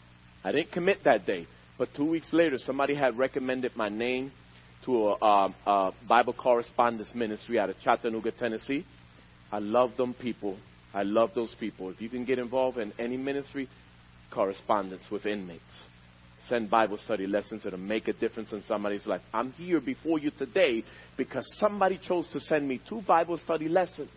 [0.42, 4.32] I didn't commit that day, but two weeks later, somebody had recommended my name
[4.86, 8.86] to a, a, a Bible correspondence ministry out of Chattanooga, Tennessee.
[9.52, 10.56] I love them people.
[10.94, 11.90] I love those people.
[11.90, 13.68] If you can get involved in any ministry,
[14.32, 15.60] correspondence with inmates
[16.48, 19.20] send Bible study lessons that'll make a difference in somebody's life.
[19.32, 20.84] I'm here before you today
[21.16, 24.10] because somebody chose to send me two Bible study lessons.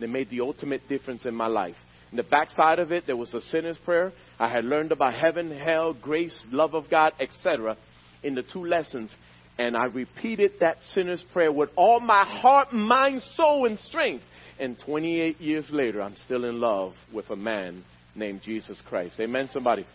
[0.00, 1.76] that made the ultimate difference in my life.
[2.10, 4.12] In the backside of it, there was a sinner's prayer.
[4.38, 7.76] I had learned about heaven, hell, grace, love of God, etc.
[8.22, 9.14] in the two lessons.
[9.58, 14.24] And I repeated that sinner's prayer with all my heart, mind, soul, and strength.
[14.58, 19.18] And 28 years later, I'm still in love with a man named Jesus Christ.
[19.20, 19.86] Amen, somebody.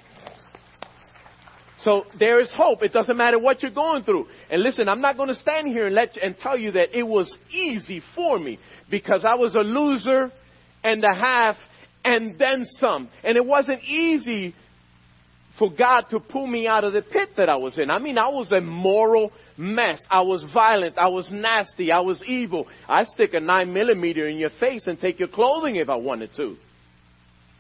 [1.84, 2.82] So there is hope.
[2.82, 4.28] It doesn't matter what you're going through.
[4.50, 6.98] And listen, I'm not going to stand here and let you, and tell you that
[6.98, 8.58] it was easy for me
[8.90, 10.32] because I was a loser
[10.84, 11.56] and a half
[12.04, 13.10] and then some.
[13.24, 14.56] And it wasn't easy
[15.60, 17.90] for God to pull me out of the pit that I was in.
[17.90, 20.00] I mean, I was a moral mess.
[20.10, 20.98] I was violent.
[20.98, 21.92] I was nasty.
[21.92, 22.68] I was evil.
[22.88, 26.32] I'd stick a nine millimeter in your face and take your clothing if I wanted
[26.38, 26.58] to.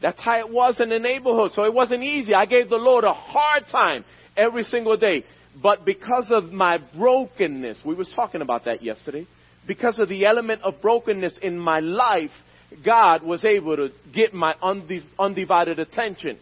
[0.01, 1.51] That's how it was in the neighborhood.
[1.53, 2.33] So it wasn't easy.
[2.33, 4.05] I gave the Lord a hard time
[4.35, 5.25] every single day.
[5.61, 9.27] But because of my brokenness, we was talking about that yesterday.
[9.67, 12.31] Because of the element of brokenness in my life,
[12.85, 14.55] God was able to get my
[15.19, 16.37] undivided attention.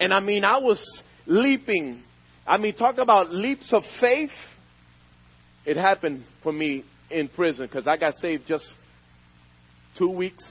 [0.00, 0.84] And I mean, I was
[1.26, 2.02] leaping.
[2.46, 4.30] I mean, talk about leaps of faith.
[5.64, 8.64] It happened for me in prison because I got saved just
[9.96, 10.44] two weeks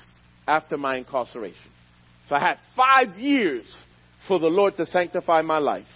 [0.48, 1.72] after my incarceration.
[2.30, 3.66] So I had five years
[4.28, 5.88] for the Lord to sanctify my life.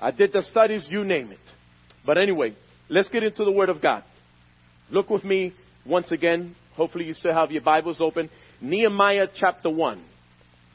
[0.00, 1.38] I did the studies, you name it.
[2.06, 2.56] But anyway,
[2.88, 4.02] let's get into the Word of God.
[4.90, 5.52] Look with me
[5.86, 6.56] once again.
[6.74, 8.30] Hopefully, you still have your Bibles open.
[8.62, 10.02] Nehemiah chapter 1.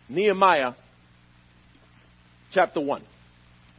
[0.10, 0.74] Nehemiah
[2.54, 3.04] chapter 1.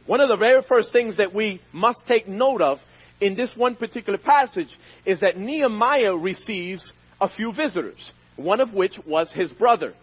[0.05, 2.79] One of the very first things that we must take note of
[3.21, 4.69] in this one particular passage
[5.05, 9.93] is that Nehemiah receives a few visitors, one of which was his brother.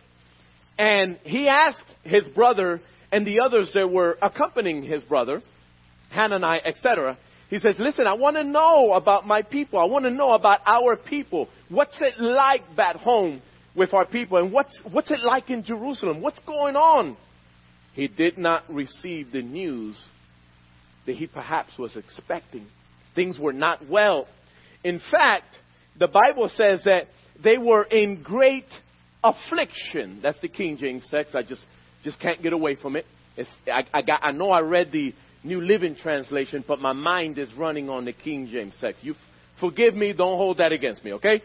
[0.79, 2.81] And he asked his brother
[3.13, 5.43] and the others that were accompanying his brother,
[6.11, 7.17] Hanani, etc.
[7.49, 9.79] He says, listen, I want to know about my people.
[9.79, 11.49] I want to know about our people.
[11.69, 13.41] What's it like back home
[13.75, 14.39] with our people?
[14.39, 16.21] And what's, what's it like in Jerusalem?
[16.21, 17.17] What's going on?
[17.95, 19.97] He did not receive the news
[21.07, 22.67] that he perhaps was expecting.
[23.15, 24.27] Things were not well.
[24.85, 25.57] In fact,
[25.99, 27.07] the Bible says that
[27.43, 28.67] they were in great
[29.23, 30.21] affliction.
[30.23, 31.35] That's the King James text.
[31.35, 31.63] I just
[32.03, 33.05] just can't get away from it.
[33.67, 37.53] I, I, got, I know I read the New Living Translation, but my mind is
[37.55, 39.05] running on the King James text.
[39.05, 39.15] You
[39.61, 40.13] forgive me.
[40.13, 41.15] Don't hold that against me.
[41.15, 41.43] Okay?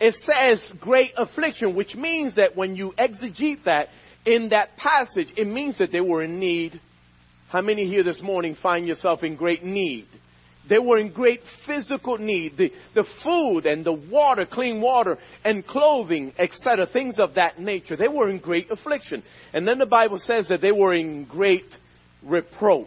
[0.00, 3.88] It says great affliction, which means that when you exegete that
[4.24, 6.80] in that passage, it means that they were in need.
[7.50, 10.06] How many here this morning find yourself in great need?
[10.68, 12.56] They were in great physical need.
[12.56, 17.96] The, the food and the water, clean water and clothing, etc., things of that nature.
[17.96, 19.22] They were in great affliction.
[19.52, 21.66] And then the Bible says that they were in great
[22.22, 22.86] reproach.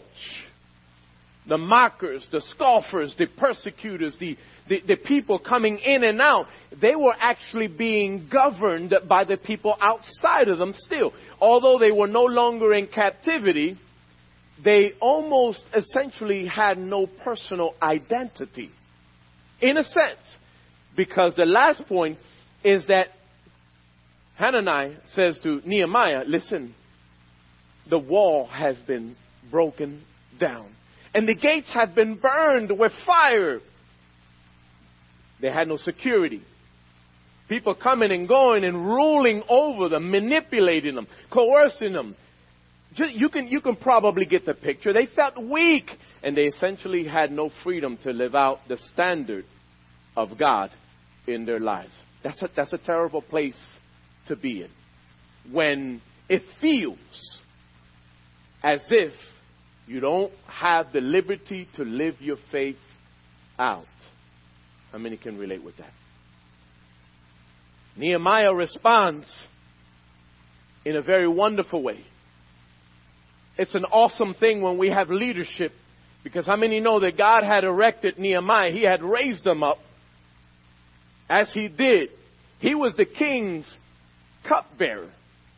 [1.47, 4.35] The mockers, the scoffers, the persecutors, the,
[4.67, 6.47] the, the people coming in and out,
[6.81, 11.13] they were actually being governed by the people outside of them still.
[11.39, 13.77] Although they were no longer in captivity,
[14.63, 18.71] they almost essentially had no personal identity.
[19.61, 20.37] In a sense,
[20.95, 22.17] because the last point
[22.63, 23.09] is that
[24.35, 26.73] Hanani says to Nehemiah, listen,
[27.89, 29.15] the wall has been
[29.51, 30.03] broken
[30.39, 30.69] down.
[31.13, 33.59] And the gates have been burned with fire.
[35.41, 36.41] They had no security.
[37.47, 42.15] People coming and going and ruling over them, manipulating them, coercing them,
[42.97, 44.93] you can, you can probably get the picture.
[44.93, 45.89] They felt weak
[46.23, 49.45] and they essentially had no freedom to live out the standard
[50.15, 50.71] of God
[51.27, 51.91] in their lives.
[52.23, 53.59] That's a, that's a terrible place
[54.27, 54.69] to be in.
[55.51, 56.97] When it feels
[58.63, 59.13] as if
[59.87, 62.77] you don't have the liberty to live your faith
[63.59, 63.85] out.
[64.91, 65.91] How many can relate with that?
[67.95, 69.29] Nehemiah responds
[70.83, 72.03] in a very wonderful way.
[73.57, 75.71] It's an awesome thing when we have leadership
[76.23, 78.71] because how many know that God had erected Nehemiah?
[78.71, 79.77] He had raised him up
[81.29, 82.09] as he did.
[82.59, 83.71] He was the king's
[84.47, 85.09] cupbearer.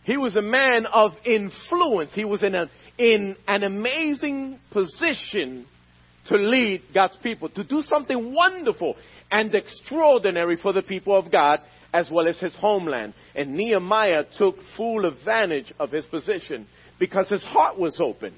[0.03, 2.13] He was a man of influence.
[2.13, 5.65] He was in, a, in an amazing position
[6.27, 8.95] to lead God's people, to do something wonderful
[9.31, 11.61] and extraordinary for the people of God
[11.93, 13.13] as well as his homeland.
[13.35, 16.67] And Nehemiah took full advantage of his position
[16.99, 18.33] because his heart was open.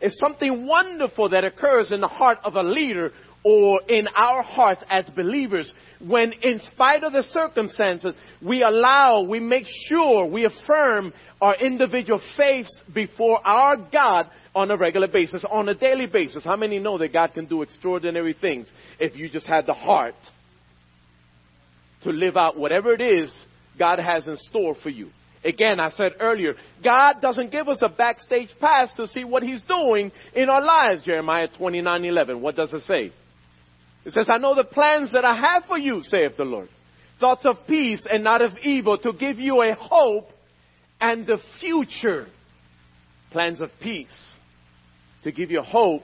[0.00, 3.12] It's something wonderful that occurs in the heart of a leader
[3.44, 9.40] or in our hearts as believers when in spite of the circumstances we allow, we
[9.40, 15.68] make sure, we affirm our individual faiths before our God on a regular basis, on
[15.68, 16.44] a daily basis.
[16.44, 20.14] How many know that God can do extraordinary things if you just had the heart
[22.02, 23.32] to live out whatever it is
[23.78, 25.10] God has in store for you?
[25.44, 29.60] Again, I said earlier, God doesn't give us a backstage pass to see what He's
[29.62, 31.02] doing in our lives.
[31.02, 32.40] Jeremiah 29 11.
[32.40, 33.12] What does it say?
[34.04, 36.68] It says, I know the plans that I have for you, saith the Lord.
[37.20, 40.28] Thoughts of peace and not of evil, to give you a hope
[41.00, 42.26] and the future.
[43.30, 44.08] Plans of peace.
[45.24, 46.02] To give you hope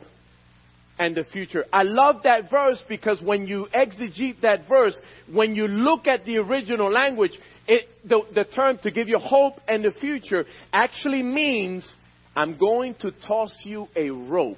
[0.99, 1.65] and the future.
[1.73, 4.97] I love that verse because when you exegete that verse,
[5.31, 7.33] when you look at the original language,
[7.67, 11.89] it, the, the term to give you hope and the future actually means
[12.35, 14.57] I'm going to toss you a rope.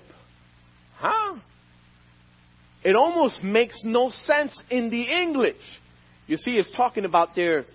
[0.96, 1.36] Huh?
[2.82, 5.56] It almost makes no sense in the English.
[6.26, 7.66] You see, it's talking about their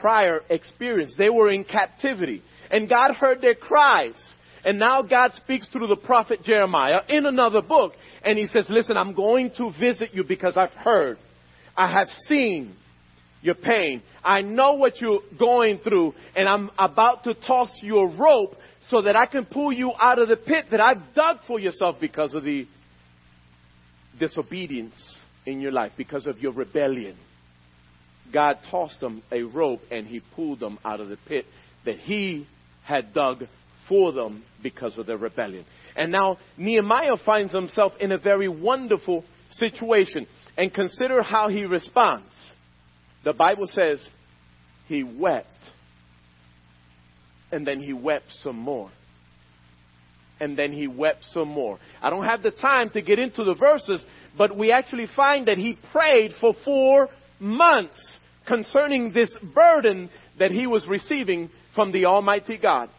[0.00, 1.14] prior experience.
[1.16, 4.16] They were in captivity, and God heard their cries.
[4.64, 7.92] And now God speaks through the prophet Jeremiah in another book.
[8.22, 11.18] And he says, Listen, I'm going to visit you because I've heard.
[11.76, 12.74] I have seen
[13.40, 14.02] your pain.
[14.24, 16.14] I know what you're going through.
[16.34, 18.56] And I'm about to toss you a rope
[18.88, 21.96] so that I can pull you out of the pit that I've dug for yourself
[22.00, 22.66] because of the
[24.18, 24.96] disobedience
[25.46, 27.16] in your life, because of your rebellion.
[28.32, 31.46] God tossed them a rope and he pulled them out of the pit
[31.84, 32.46] that he
[32.84, 33.44] had dug
[33.88, 35.64] for them because of their rebellion.
[35.96, 40.26] And now Nehemiah finds himself in a very wonderful situation.
[40.56, 42.34] And consider how he responds.
[43.24, 44.04] The Bible says
[44.86, 45.46] he wept.
[47.50, 48.90] And then he wept some more.
[50.40, 51.78] And then he wept some more.
[52.02, 54.02] I don't have the time to get into the verses,
[54.36, 57.08] but we actually find that he prayed for four
[57.40, 57.98] months
[58.46, 62.90] concerning this burden that he was receiving from the Almighty God.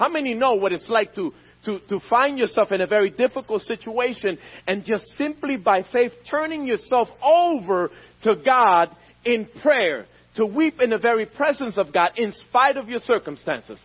[0.00, 1.34] How many know what it's like to,
[1.66, 6.64] to, to find yourself in a very difficult situation and just simply by faith turning
[6.64, 7.90] yourself over
[8.22, 12.88] to God in prayer, to weep in the very presence of God in spite of
[12.88, 13.78] your circumstances?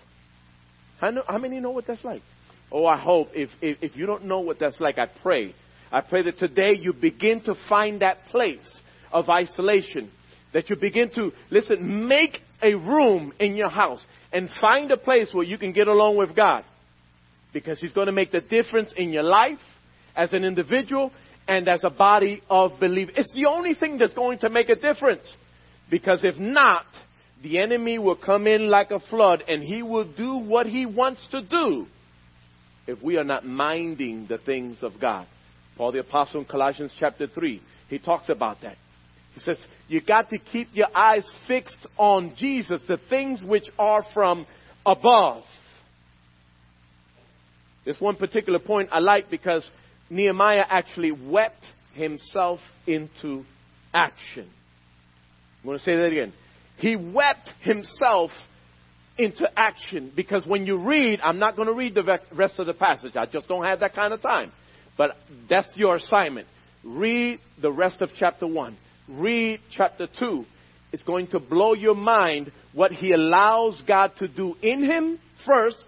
[1.01, 2.21] How, know, how many know what that's like?
[2.71, 5.53] Oh, I hope if, if, if you don't know what that's like, I pray.
[5.91, 8.65] I pray that today you begin to find that place
[9.11, 10.09] of isolation.
[10.53, 15.31] That you begin to, listen, make a room in your house and find a place
[15.31, 16.65] where you can get along with God.
[17.53, 19.59] Because He's going to make the difference in your life
[20.15, 21.11] as an individual
[21.47, 23.15] and as a body of believers.
[23.17, 25.23] It's the only thing that's going to make a difference.
[25.89, 26.85] Because if not,
[27.43, 31.25] the enemy will come in like a flood and he will do what he wants
[31.31, 31.85] to do
[32.87, 35.27] if we are not minding the things of God.
[35.77, 38.77] Paul the Apostle in Colossians chapter 3, he talks about that.
[39.35, 44.03] He says, you got to keep your eyes fixed on Jesus, the things which are
[44.13, 44.47] from
[44.85, 45.43] above.
[47.85, 49.69] This one particular point I like because
[50.09, 53.43] Nehemiah actually wept himself into
[53.93, 54.49] action.
[55.61, 56.33] I'm going to say that again.
[56.77, 58.31] He wept himself
[59.17, 62.73] into action because when you read, I'm not going to read the rest of the
[62.73, 63.15] passage.
[63.15, 64.51] I just don't have that kind of time.
[64.97, 65.17] But
[65.49, 66.47] that's your assignment.
[66.83, 70.45] Read the rest of chapter 1 read chapter 2,
[70.91, 75.85] it's going to blow your mind what he allows God to do in him first,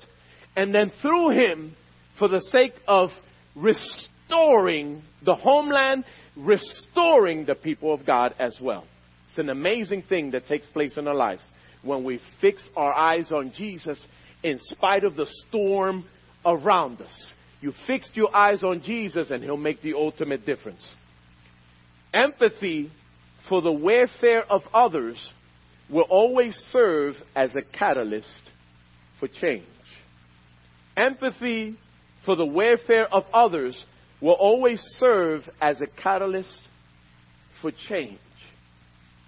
[0.55, 1.75] and then through him
[2.19, 3.09] for the sake of
[3.55, 6.03] restoring the homeland,
[6.35, 8.85] restoring the people of God as well.
[9.29, 11.41] It's an amazing thing that takes place in our lives
[11.83, 14.05] when we fix our eyes on Jesus
[14.43, 16.05] in spite of the storm
[16.45, 17.33] around us.
[17.61, 20.95] You fixed your eyes on Jesus and he'll make the ultimate difference.
[22.13, 22.91] Empathy
[23.49, 25.17] for the welfare of others
[25.89, 28.41] will always serve as a catalyst
[29.19, 29.63] for change.
[30.95, 31.77] Empathy
[32.25, 33.81] for the welfare of others
[34.21, 36.59] will always serve as a catalyst
[37.61, 38.19] for change.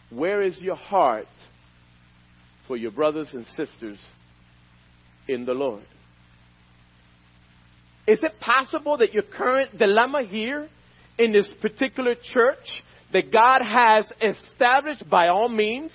[0.10, 1.28] Where is your heart
[2.68, 4.00] for your brothers and sisters
[5.28, 5.84] in the Lord?
[8.08, 10.68] Is it possible that your current dilemma here
[11.20, 12.66] in this particular church
[13.14, 15.92] that God has established by all means?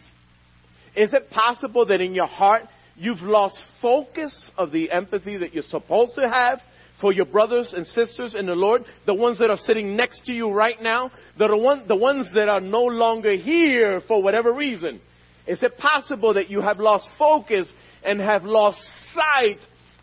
[0.96, 2.62] Is it possible that in your heart
[2.96, 6.60] you've lost focus of the empathy that you're supposed to have
[7.00, 10.32] for your brothers and sisters in the Lord, the ones that are sitting next to
[10.32, 15.00] you right now, the, one, the ones that are no longer here for whatever reason?
[15.46, 17.70] Is it possible that you have lost focus
[18.04, 18.78] and have lost
[19.12, 19.58] sight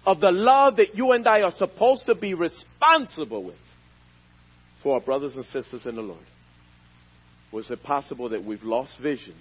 [0.05, 3.55] of the love that you and I are supposed to be responsible with
[4.84, 6.26] for our brothers and sisters in the Lord?
[7.52, 9.36] Was it possible that we've lost vision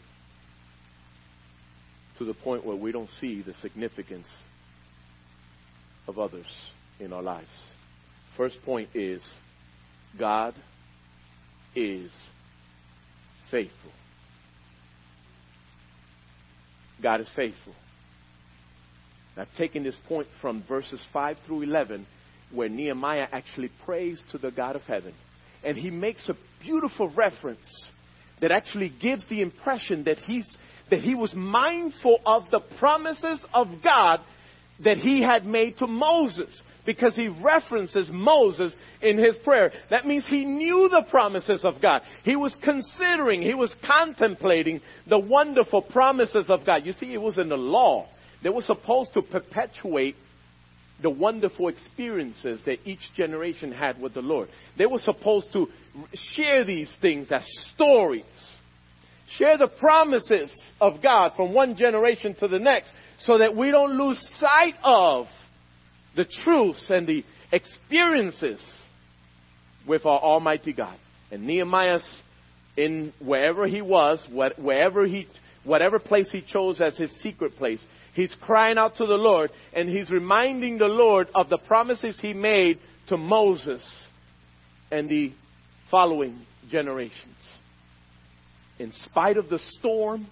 [2.18, 4.26] to the point where we don't see the significance
[6.08, 6.46] of others
[6.98, 7.48] in our lives?
[8.36, 9.22] First point is
[10.18, 10.54] God
[11.74, 12.10] is
[13.50, 13.92] faithful.
[17.02, 17.74] God is faithful.
[19.36, 22.06] I've taken this point from verses 5 through 11,
[22.52, 25.14] where Nehemiah actually prays to the God of heaven.
[25.64, 27.90] And he makes a beautiful reference
[28.40, 30.46] that actually gives the impression that, he's,
[30.90, 34.20] that he was mindful of the promises of God
[34.82, 38.72] that he had made to Moses because he references Moses
[39.02, 39.70] in his prayer.
[39.90, 42.02] That means he knew the promises of God.
[42.24, 46.86] He was considering, he was contemplating the wonderful promises of God.
[46.86, 48.08] You see, it was in the law.
[48.42, 50.16] They were supposed to perpetuate
[51.02, 54.48] the wonderful experiences that each generation had with the Lord.
[54.76, 55.68] They were supposed to
[56.34, 58.24] share these things as stories,
[59.36, 63.96] share the promises of God from one generation to the next so that we don't
[63.96, 65.26] lose sight of
[66.16, 68.60] the truths and the experiences
[69.86, 70.98] with our Almighty God.
[71.30, 72.00] And Nehemiah,
[72.76, 75.28] in wherever he was, wherever he,
[75.64, 77.84] whatever place he chose as his secret place,
[78.14, 82.32] He's crying out to the Lord and he's reminding the Lord of the promises he
[82.32, 83.82] made to Moses
[84.90, 85.32] and the
[85.90, 86.40] following
[86.70, 87.36] generations.
[88.78, 90.26] In spite of the storm,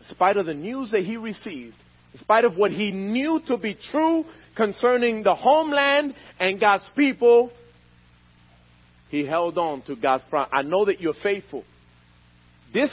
[0.00, 1.76] in spite of the news that he received,
[2.12, 4.24] in spite of what he knew to be true
[4.56, 7.50] concerning the homeland and God's people,
[9.10, 10.50] he held on to God's promise.
[10.52, 11.64] I know that you're faithful.
[12.72, 12.92] This,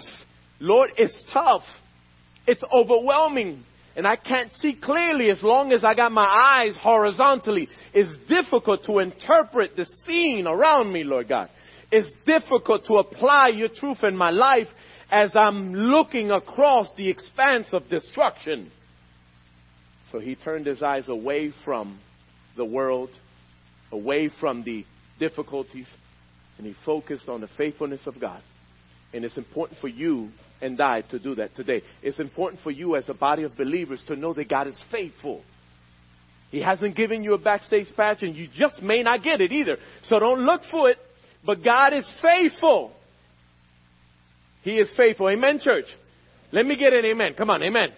[0.59, 1.63] Lord, is tough.
[2.47, 3.63] It's overwhelming
[3.95, 7.67] and I can't see clearly as long as I got my eyes horizontally.
[7.93, 11.49] It's difficult to interpret the scene around me, Lord God.
[11.91, 14.67] It's difficult to apply your truth in my life
[15.11, 18.71] as I'm looking across the expanse of destruction.
[20.11, 21.99] So he turned his eyes away from
[22.55, 23.09] the world,
[23.91, 24.85] away from the
[25.19, 25.87] difficulties,
[26.57, 28.41] and he focused on the faithfulness of God.
[29.13, 30.29] And it's important for you
[30.61, 31.81] and I to do that today.
[32.01, 35.43] It's important for you as a body of believers to know that God is faithful.
[36.51, 39.77] He hasn't given you a backstage patch and you just may not get it either.
[40.03, 40.97] So don't look for it,
[41.45, 42.91] but God is faithful.
[44.61, 45.29] He is faithful.
[45.29, 45.85] Amen, church.
[46.51, 47.33] Let me get an amen.
[47.37, 47.89] Come on, amen.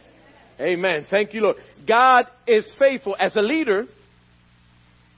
[0.60, 1.08] Amen.
[1.10, 1.58] Thank you, Lord.
[1.88, 3.16] God is faithful.
[3.20, 3.86] As a leader,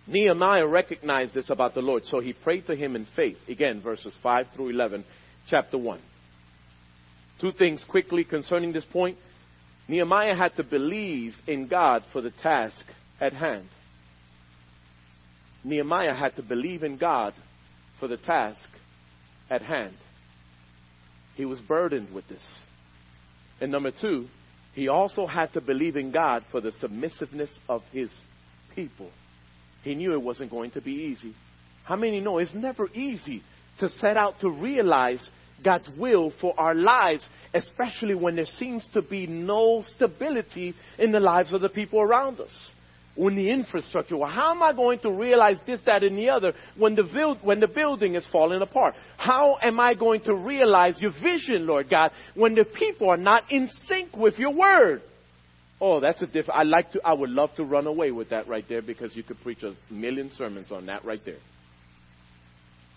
[0.08, 3.38] Nehemiah recognized this about the Lord, so he prayed to him in faith.
[3.48, 5.04] Again, verses 5 through 11,
[5.50, 6.00] chapter 1.
[7.40, 9.18] Two things quickly concerning this point.
[9.88, 12.84] Nehemiah had to believe in God for the task
[13.20, 13.68] at hand.
[15.64, 17.34] Nehemiah had to believe in God
[18.00, 18.66] for the task
[19.50, 19.96] at hand.
[21.36, 22.44] He was burdened with this.
[23.60, 24.28] And number two,
[24.74, 28.10] he also had to believe in God for the submissiveness of his
[28.76, 29.10] people.
[29.84, 31.36] He knew it wasn't going to be easy.
[31.84, 33.44] How many know it's never easy
[33.80, 35.28] to set out to realize
[35.64, 41.20] God's will for our lives, especially when there seems to be no stability in the
[41.20, 42.68] lives of the people around us.
[43.16, 46.52] When the infrastructure, well, how am I going to realize this, that, and the other
[46.78, 48.94] when the, build, when the building is falling apart?
[49.18, 53.50] How am I going to realize your vision, Lord God, when the people are not
[53.50, 55.02] in sync with your word?
[55.80, 56.60] Oh, that's a different.
[56.60, 57.02] I like to.
[57.06, 59.76] I would love to run away with that right there because you could preach a
[59.94, 61.40] million sermons on that right there.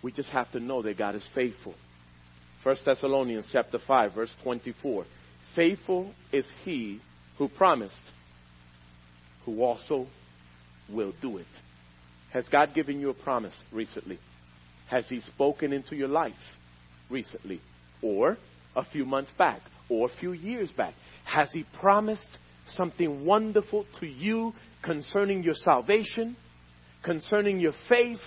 [0.03, 1.75] We just have to know that God is faithful.
[2.63, 5.05] 1 Thessalonians chapter 5 verse 24.
[5.55, 7.01] Faithful is he
[7.39, 7.95] who promised,
[9.45, 10.07] who also
[10.91, 11.47] will do it.
[12.33, 14.19] Has God given you a promise recently?
[14.91, 16.33] Has he spoken into your life
[17.09, 17.61] recently?
[18.03, 18.37] Or
[18.75, 19.61] a few months back?
[19.89, 20.95] Or a few years back?
[21.25, 24.53] Has he promised something wonderful to you
[24.83, 26.37] concerning your salvation,
[27.03, 28.21] concerning your faith,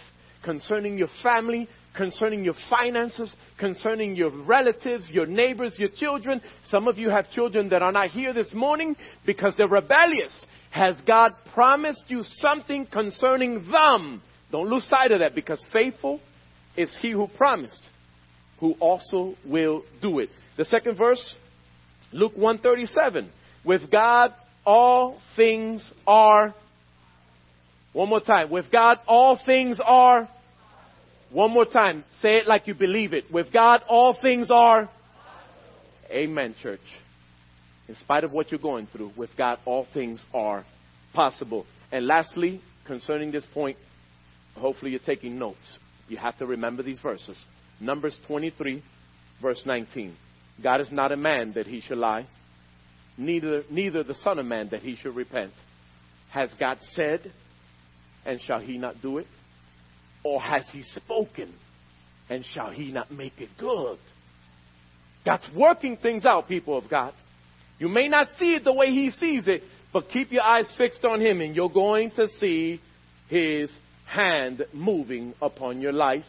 [0.43, 6.41] concerning your family, concerning your finances, concerning your relatives, your neighbors, your children.
[6.65, 10.45] Some of you have children that are not here this morning because they're rebellious.
[10.71, 14.21] Has God promised you something concerning them?
[14.51, 16.19] Don't lose sight of that because faithful
[16.77, 17.81] is he who promised,
[18.59, 20.29] who also will do it.
[20.57, 21.35] The second verse,
[22.13, 23.29] Luke 137.
[23.63, 24.33] With God,
[24.65, 26.53] all things are.
[27.93, 28.49] One more time.
[28.49, 30.29] With God, all things are
[31.31, 32.03] one more time.
[32.21, 33.31] Say it like you believe it.
[33.31, 34.89] With God, all things are.
[36.09, 36.81] Amen, church.
[37.87, 40.65] In spite of what you're going through, with God, all things are
[41.13, 41.65] possible.
[41.91, 43.77] And lastly, concerning this point,
[44.55, 45.77] hopefully you're taking notes.
[46.07, 47.37] You have to remember these verses.
[47.79, 48.83] Numbers 23,
[49.41, 50.15] verse 19.
[50.61, 52.27] God is not a man that he should lie,
[53.17, 55.51] neither, neither the Son of Man that he should repent.
[56.29, 57.31] Has God said,
[58.25, 59.27] and shall he not do it?
[60.23, 61.53] Or has he spoken?
[62.29, 63.97] And shall he not make it good?
[65.25, 67.13] God's working things out, people of God.
[67.79, 71.03] You may not see it the way he sees it, but keep your eyes fixed
[71.03, 72.79] on him and you're going to see
[73.27, 73.71] his
[74.05, 76.25] hand moving upon your life.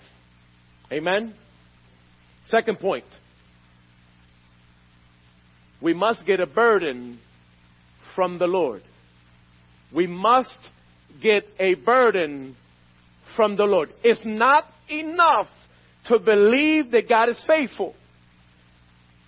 [0.90, 1.34] Amen?
[2.46, 3.04] Second point.
[5.80, 7.18] We must get a burden
[8.14, 8.82] from the Lord.
[9.92, 10.56] We must
[11.20, 12.56] get a burden
[13.36, 13.90] from the Lord.
[14.02, 15.48] It's not enough
[16.06, 17.94] to believe that God is faithful.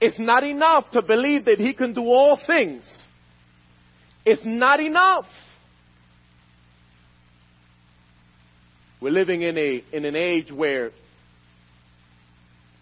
[0.00, 2.82] It's not enough to believe that He can do all things.
[4.24, 5.26] It's not enough.
[9.00, 10.90] We're living in a in an age where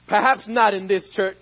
[0.09, 1.37] perhaps not in this church.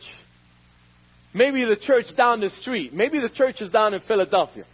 [1.34, 2.92] Maybe the church down the street.
[2.92, 4.64] Maybe the church is down in Philadelphia.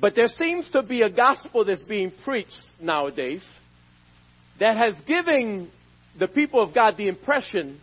[0.00, 3.42] But there seems to be a gospel that's being preached nowadays
[4.60, 5.70] that has given
[6.18, 7.80] the people of God the impression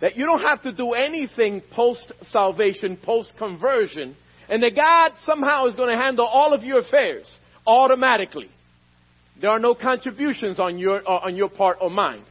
[0.00, 4.16] that you don't have to do anything post salvation, post conversion,
[4.48, 7.26] and that God somehow is going to handle all of your affairs
[7.66, 8.48] automatically.
[9.40, 12.24] There are no contributions on your, uh, on your part or mine.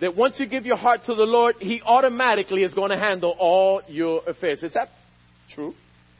[0.00, 3.34] That once you give your heart to the Lord, He automatically is going to handle
[3.38, 4.62] all your affairs.
[4.62, 4.88] Is that
[5.54, 5.74] true?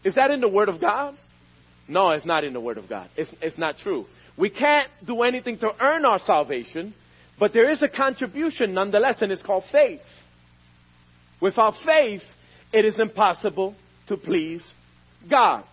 [0.04, 1.16] Is that in the Word of God?
[1.88, 3.10] No, it's not in the Word of God.
[3.16, 4.06] It's, it's not true.
[4.36, 6.94] We can't do anything to earn our salvation,
[7.38, 10.00] but there is a contribution nonetheless, and it's called faith.
[11.40, 12.22] Without faith,
[12.72, 13.74] it is impossible
[14.08, 14.62] to please
[15.30, 15.64] God.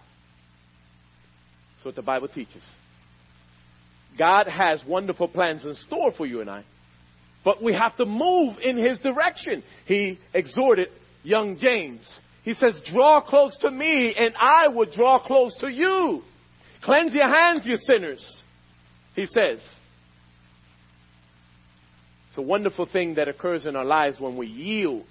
[1.74, 2.64] That's what the Bible teaches.
[4.18, 6.64] God has wonderful plans in store for you and I,
[7.44, 9.64] but we have to move in His direction.
[9.86, 10.90] He exhorted
[11.24, 12.20] young James.
[12.44, 16.22] He says, Draw close to me, and I will draw close to you.
[16.84, 18.42] Cleanse your hands, you sinners
[19.16, 19.60] he says.
[22.30, 25.06] It's a wonderful thing that occurs in our lives when we yield,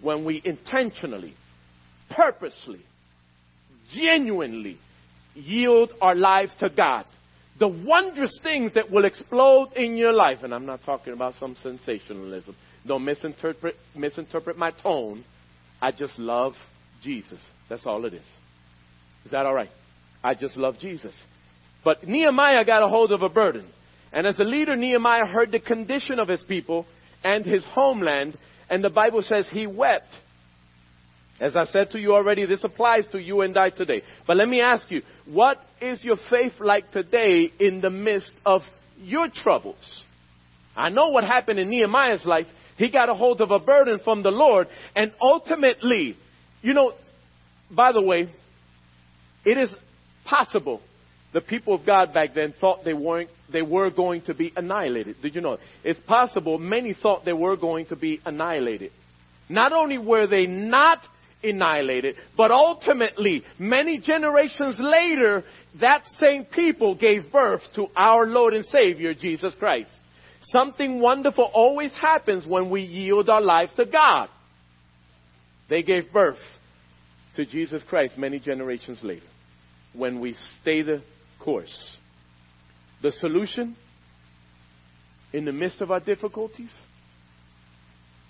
[0.00, 1.34] when we intentionally,
[2.10, 2.80] purposely,
[3.92, 4.78] genuinely
[5.34, 7.04] yield our lives to God.
[7.60, 11.56] The wondrous things that will explode in your life, and I'm not talking about some
[11.62, 12.56] sensationalism.
[12.86, 15.24] Don't misinterpret, misinterpret my tone.
[15.80, 16.54] I just love
[17.02, 17.38] Jesus.
[17.68, 18.24] That's all it is.
[19.26, 19.70] Is that all right?
[20.24, 21.14] I just love Jesus.
[21.84, 23.68] But Nehemiah got a hold of a burden.
[24.12, 26.86] And as a leader, Nehemiah heard the condition of his people
[27.24, 28.36] and his homeland,
[28.68, 30.08] and the Bible says he wept.
[31.40, 34.02] As I said to you already, this applies to you and I today.
[34.26, 38.60] But let me ask you, what is your faith like today in the midst of
[38.98, 40.04] your troubles?
[40.76, 42.46] I know what happened in Nehemiah's life.
[42.76, 46.16] He got a hold of a burden from the Lord, and ultimately,
[46.60, 46.92] you know,
[47.70, 48.32] by the way,
[49.44, 49.70] it is
[50.24, 50.80] possible
[51.32, 55.16] the people of God back then thought they weren't they were going to be annihilated.
[55.22, 55.58] Did you know?
[55.84, 58.92] It's possible many thought they were going to be annihilated.
[59.48, 61.00] Not only were they not
[61.42, 65.44] annihilated, but ultimately, many generations later,
[65.80, 69.90] that same people gave birth to our Lord and Savior, Jesus Christ.
[70.44, 74.28] Something wonderful always happens when we yield our lives to God.
[75.68, 76.38] They gave birth
[77.36, 79.26] to Jesus Christ many generations later
[79.94, 81.02] when we stay the
[81.42, 81.96] course.
[83.02, 83.76] The solution
[85.32, 86.72] in the midst of our difficulties,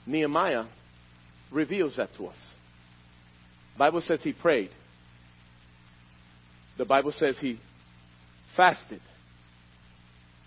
[0.06, 0.64] Nehemiah
[1.50, 2.36] reveals that to us.
[3.78, 4.70] Bible says he prayed.
[6.78, 7.58] The Bible says he
[8.56, 9.00] fasted.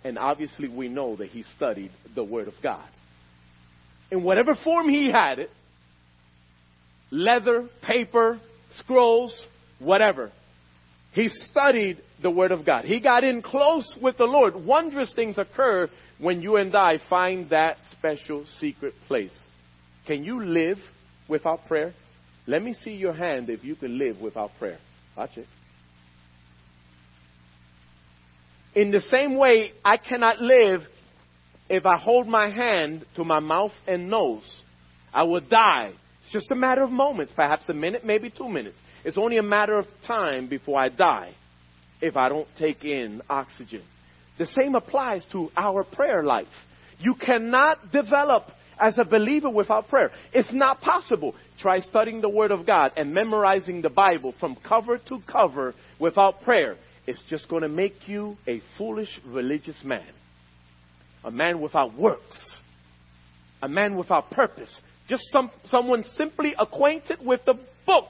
[0.04, 2.88] And obviously we know that he studied the Word of God.
[4.12, 5.50] In whatever form he had it,
[7.12, 8.40] leather, paper,
[8.72, 9.34] scrolls,
[9.80, 10.32] whatever,
[11.16, 12.84] He studied the Word of God.
[12.84, 14.54] He got in close with the Lord.
[14.54, 15.90] Wondrous things occur
[16.20, 19.34] when you and I find that special secret place.
[20.06, 20.78] Can you live
[21.30, 21.94] without prayer?
[22.48, 24.78] Let me see your hand if you can live without prayer.
[25.16, 25.48] Watch it.
[28.76, 30.82] In the same way, I cannot live
[31.70, 34.64] if I hold my hand to my mouth and nose.
[35.14, 35.94] I will die.
[36.22, 38.78] It's just a matter of moments, perhaps a minute, maybe two minutes.
[39.06, 41.36] It's only a matter of time before I die
[42.02, 43.84] if I don't take in oxygen.
[44.40, 46.48] The same applies to our prayer life.
[47.00, 48.46] You cannot develop
[48.80, 50.12] as a believer without prayer.
[50.34, 51.36] It's not possible.
[51.60, 56.42] Try studying the Word of God and memorizing the Bible from cover to cover without
[56.42, 56.76] prayer.
[57.06, 60.08] It's just going to make you a foolish religious man.
[61.24, 62.58] A man without works.
[63.62, 64.76] A man without purpose.
[65.08, 68.08] Just some, someone simply acquainted with the book.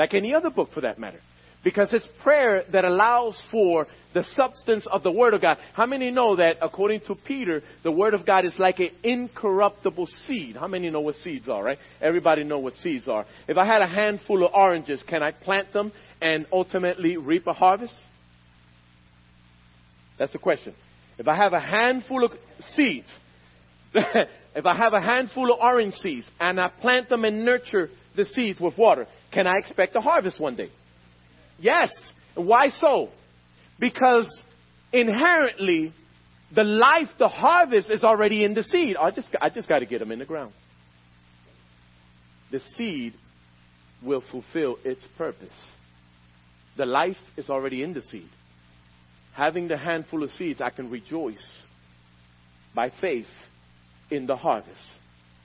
[0.00, 1.20] Like any other book for that matter.
[1.62, 5.58] Because it's prayer that allows for the substance of the Word of God.
[5.74, 10.08] How many know that, according to Peter, the Word of God is like an incorruptible
[10.26, 10.56] seed?
[10.56, 11.76] How many know what seeds are, right?
[12.00, 13.26] Everybody know what seeds are.
[13.46, 15.92] If I had a handful of oranges, can I plant them
[16.22, 17.94] and ultimately reap a harvest?
[20.18, 20.74] That's the question.
[21.18, 22.32] If I have a handful of
[22.70, 23.08] seeds,
[23.94, 28.24] if I have a handful of orange seeds and I plant them and nurture the
[28.24, 30.70] seeds with water, can I expect a harvest one day?
[31.58, 31.90] Yes.
[32.34, 33.10] Why so?
[33.78, 34.28] Because
[34.92, 35.92] inherently,
[36.54, 38.96] the life, the harvest is already in the seed.
[38.96, 40.52] I just, I just got to get them in the ground.
[42.50, 43.14] The seed
[44.04, 45.54] will fulfill its purpose.
[46.76, 48.28] The life is already in the seed.
[49.34, 51.62] Having the handful of seeds, I can rejoice
[52.74, 53.26] by faith
[54.10, 54.80] in the harvest.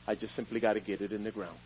[0.08, 1.58] I just simply got to get it in the ground.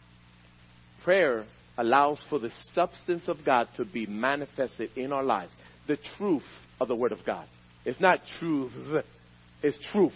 [1.04, 1.46] Prayer
[1.80, 5.52] allows for the substance of God to be manifested in our lives.
[5.88, 6.44] The truth
[6.80, 7.48] of the Word of God.
[7.86, 8.74] It's not truth,
[9.64, 10.14] it's truth.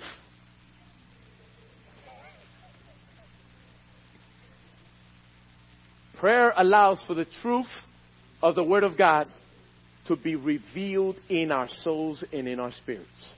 [6.20, 7.68] Prayer allows for the truth
[8.42, 9.28] of the Word of God
[10.08, 13.32] to be revealed in our souls and in our spirits.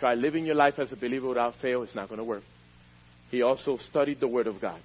[0.00, 2.42] Try living your life as a believer without fail, it's not going to work.
[3.30, 4.80] He also studied the Word of God.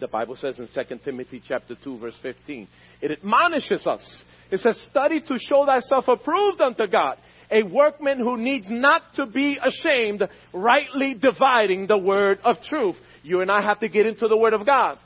[0.00, 2.68] The Bible says in 2 Timothy chapter 2 verse 15,
[3.00, 4.22] it admonishes us.
[4.50, 7.18] It says, study to show thyself approved unto God,
[7.50, 10.22] a workman who needs not to be ashamed,
[10.52, 12.96] rightly dividing the word of truth.
[13.22, 14.98] You and I have to get into the word of God.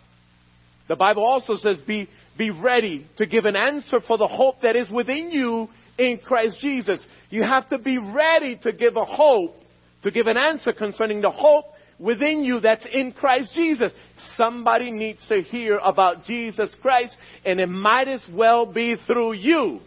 [0.89, 4.77] The Bible also says, be, be ready to give an answer for the hope that
[4.77, 5.69] is within you
[5.99, 7.03] in Christ Jesus.
[7.31, 9.57] You have to be ready to give a hope,
[10.03, 11.67] to give an answer concerning the hope
[11.99, 13.93] within you that's in Christ Jesus.
[14.37, 19.81] Somebody needs to hear about Jesus Christ, and it might as well be through you.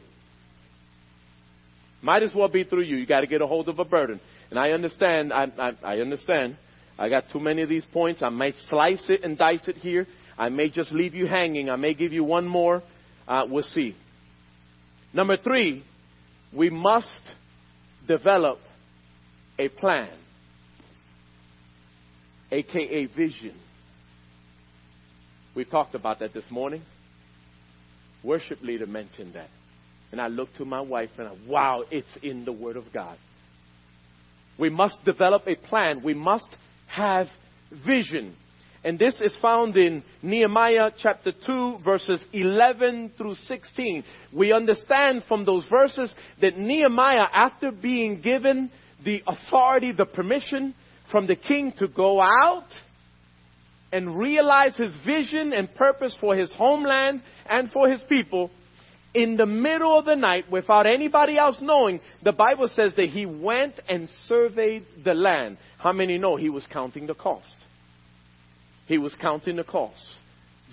[2.01, 2.97] Might as well be through you.
[2.97, 4.19] You got to get a hold of a burden.
[4.51, 5.33] And I understand.
[5.33, 6.55] I, I, I understand.
[6.99, 8.21] I got too many of these points.
[8.21, 10.05] I might slice it and dice it here.
[10.37, 11.69] I may just leave you hanging.
[11.69, 12.83] I may give you one more.
[13.27, 13.95] Uh, we'll see.
[15.13, 15.83] Number three,
[16.53, 17.31] we must
[18.07, 18.59] develop
[19.57, 20.09] a plan
[22.51, 23.55] aka vision.
[25.55, 26.83] We talked about that this morning.
[28.23, 29.49] Worship leader mentioned that.
[30.11, 33.17] And I looked to my wife and I, wow, it's in the Word of God.
[34.57, 36.01] We must develop a plan.
[36.03, 36.47] We must
[36.87, 37.27] have
[37.85, 38.35] vision.
[38.83, 44.03] And this is found in Nehemiah chapter 2 verses 11 through 16.
[44.31, 48.69] We understand from those verses that Nehemiah, after being given
[49.03, 50.75] the authority, the permission
[51.11, 52.67] from the king to go out
[53.91, 58.51] and realize his vision and purpose for his homeland and for his people
[59.15, 63.25] in the middle of the night without anybody else knowing, the Bible says that he
[63.25, 65.57] went and surveyed the land.
[65.77, 67.55] How many know he was counting the cost?
[68.87, 70.03] He was counting the cost.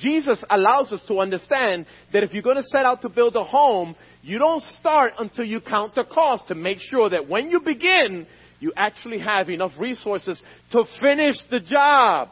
[0.01, 3.45] Jesus allows us to understand that if you're going to set out to build a
[3.45, 7.61] home, you don't start until you count the cost to make sure that when you
[7.61, 8.27] begin,
[8.63, 10.41] you actually have enough resources
[10.71, 12.29] to finish the job.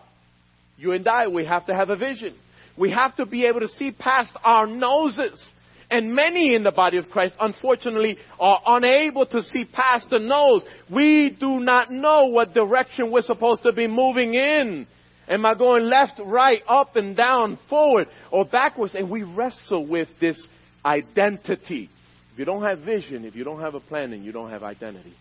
[0.78, 2.36] You and I, we have to have a vision.
[2.78, 5.44] We have to be able to see past our noses.
[5.90, 10.62] And many in the body of Christ, unfortunately, are unable to see past the nose.
[10.88, 14.86] We do not know what direction we're supposed to be moving in.
[15.28, 18.94] Am I going left, right, up and down, forward, or backwards?
[18.94, 20.40] And we wrestle with this
[20.84, 21.90] identity.
[22.32, 24.62] If you don't have vision, if you don't have a plan, then you don't have
[24.62, 25.12] identity.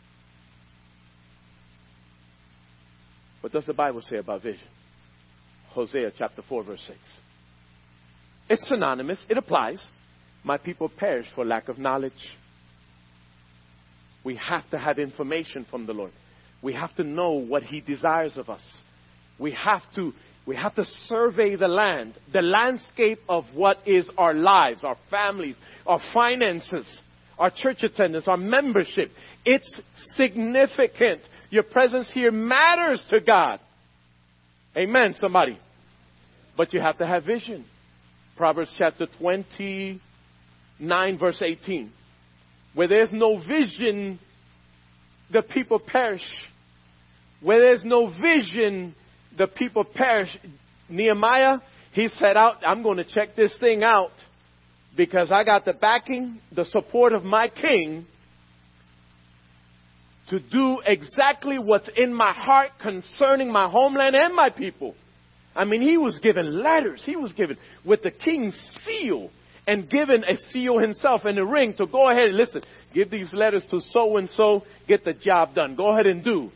[3.41, 4.67] What does the Bible say about vision?
[5.69, 6.99] Hosea chapter 4, verse 6.
[8.49, 9.85] It's synonymous, it applies.
[10.43, 12.13] My people perish for lack of knowledge.
[14.23, 16.11] We have to have information from the Lord.
[16.61, 18.63] We have to know what He desires of us.
[19.39, 20.11] We have to,
[20.45, 25.55] we have to survey the land, the landscape of what is our lives, our families,
[25.85, 27.01] our finances,
[27.39, 29.11] our church attendance, our membership.
[29.45, 29.79] It's
[30.15, 31.21] significant.
[31.49, 33.59] Your presence here matters to God.
[34.77, 35.57] Amen, somebody.
[36.57, 37.65] But you have to have vision.
[38.35, 41.91] Proverbs chapter 29, verse 18.
[42.73, 44.19] Where there's no vision,
[45.31, 46.21] the people perish.
[47.41, 48.93] Where there's no vision,
[49.37, 50.37] the people perish.
[50.89, 51.59] Nehemiah,
[51.93, 54.11] he set out, I'm going to check this thing out
[54.99, 58.05] because I got the backing, the support of my king
[60.27, 64.95] to do exactly what's in my heart concerning my homeland and my people.
[65.55, 67.01] I mean, he was given letters.
[67.05, 69.29] He was given with the king's seal
[69.65, 72.61] and given a seal himself and a ring to go ahead and listen,
[72.93, 75.77] give these letters to so and so, get the job done.
[75.77, 76.51] Go ahead and do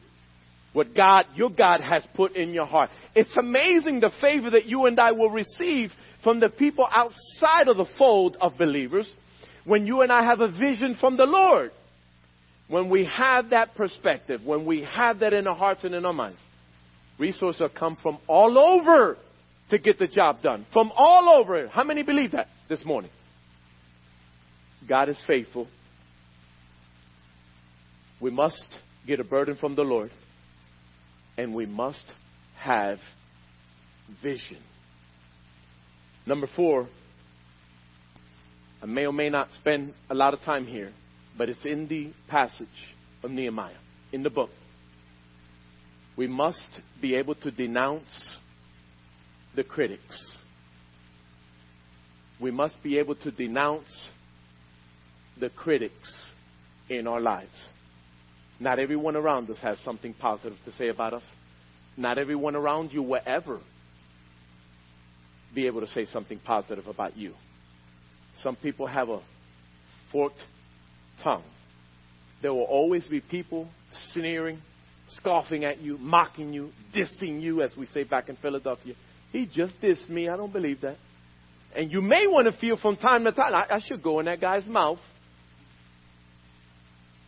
[0.73, 2.89] what God, your God has put in your heart.
[3.15, 5.91] It's amazing the favor that you and I will receive
[6.23, 9.11] from the people outside of the fold of believers
[9.65, 11.71] when you and I have a vision from the Lord.
[12.67, 16.13] When we have that perspective, when we have that in our hearts and in our
[16.13, 16.39] minds,
[17.19, 19.17] resources will come from all over
[19.69, 20.65] to get the job done.
[20.71, 21.67] From all over.
[21.67, 23.11] How many believe that this morning?
[24.87, 25.67] God is faithful.
[28.19, 28.63] We must
[29.05, 30.11] get a burden from the Lord,
[31.37, 32.05] and we must
[32.57, 32.99] have
[34.21, 34.57] vision.
[36.25, 36.87] Number four,
[38.81, 40.93] I may or may not spend a lot of time here
[41.37, 42.67] but it's in the passage
[43.23, 43.77] of Nehemiah,
[44.11, 44.49] in the book.
[46.15, 48.37] We must be able to denounce
[49.55, 50.19] the critics.
[52.39, 54.09] We must be able to denounce
[55.39, 56.13] the critics
[56.89, 57.69] in our lives.
[58.59, 61.23] Not everyone around us has something positive to say about us.
[61.97, 63.59] Not everyone around you will ever
[65.53, 67.33] be able to say something positive about you.
[68.37, 69.21] Some people have a
[70.11, 70.43] forked
[71.23, 71.43] tongue.
[72.41, 73.67] There will always be people
[74.11, 74.59] sneering,
[75.07, 78.95] scoffing at you, mocking you, dissing you, as we say back in Philadelphia.
[79.31, 80.29] He just dissed me.
[80.29, 80.97] I don't believe that.
[81.75, 84.25] And you may want to feel from time to time, I, I should go in
[84.25, 84.99] that guy's mouth.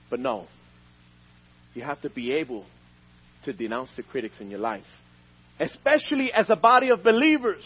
[0.09, 0.45] But no.
[1.73, 2.65] You have to be able
[3.45, 4.83] to denounce the critics in your life,
[5.59, 7.63] especially as a body of believers,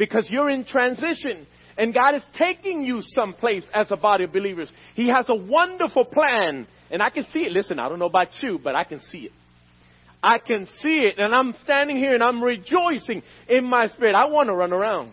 [0.00, 1.46] because you're in transition.
[1.76, 4.72] And God is taking you someplace as a body of believers.
[4.94, 6.66] He has a wonderful plan.
[6.90, 7.52] And I can see it.
[7.52, 9.32] Listen, I don't know about you, but I can see it.
[10.22, 11.18] I can see it.
[11.18, 14.14] And I'm standing here and I'm rejoicing in my spirit.
[14.14, 15.12] I want to run around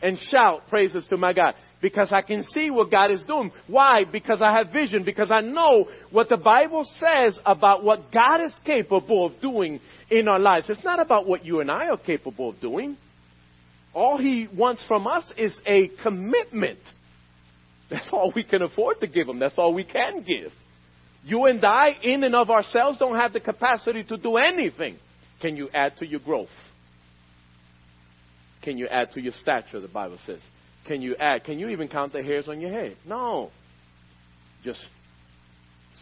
[0.00, 3.50] and shout praises to my God because I can see what God is doing.
[3.66, 4.04] Why?
[4.04, 8.54] Because I have vision, because I know what the Bible says about what God is
[8.64, 10.70] capable of doing in our lives.
[10.70, 12.96] It's not about what you and I are capable of doing.
[13.96, 16.80] All he wants from us is a commitment.
[17.90, 19.38] That's all we can afford to give him.
[19.38, 20.52] That's all we can give.
[21.24, 24.98] You and I, in and of ourselves, don't have the capacity to do anything.
[25.40, 26.50] Can you add to your growth?
[28.62, 30.40] Can you add to your stature, the Bible says?
[30.86, 31.44] Can you add?
[31.44, 32.98] Can you even count the hairs on your head?
[33.06, 33.50] No.
[34.62, 34.90] Just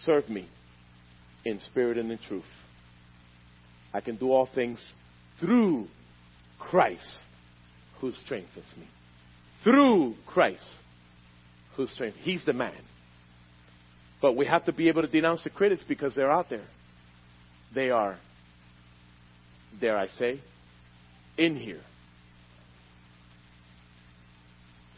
[0.02, 0.48] serve me
[1.44, 2.42] in spirit and in truth.
[3.92, 4.84] I can do all things
[5.38, 5.86] through
[6.58, 7.20] Christ
[8.04, 8.86] who strengthens me.
[9.62, 10.68] Through Christ
[11.74, 12.22] who strengthens.
[12.22, 12.76] He's the man.
[14.20, 16.66] But we have to be able to denounce the critics because they're out there.
[17.74, 18.18] They are,
[19.80, 20.38] dare I say,
[21.38, 21.80] in here.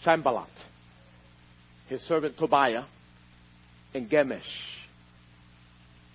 [0.02, 0.48] Sanballat,
[1.88, 2.86] his servant Tobiah,
[3.94, 4.42] and Gemesh.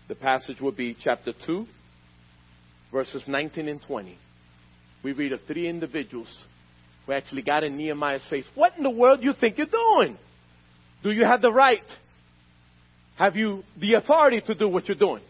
[0.09, 1.65] The passage will be chapter 2,
[2.91, 4.17] verses 19 and 20.
[5.05, 6.37] We read of three individuals
[7.11, 8.47] who actually got in Nehemiah's face.
[8.55, 10.17] What in the world do you think you're doing?
[11.03, 11.83] Do you have the right?
[13.17, 15.21] Have you the authority to do what you're doing?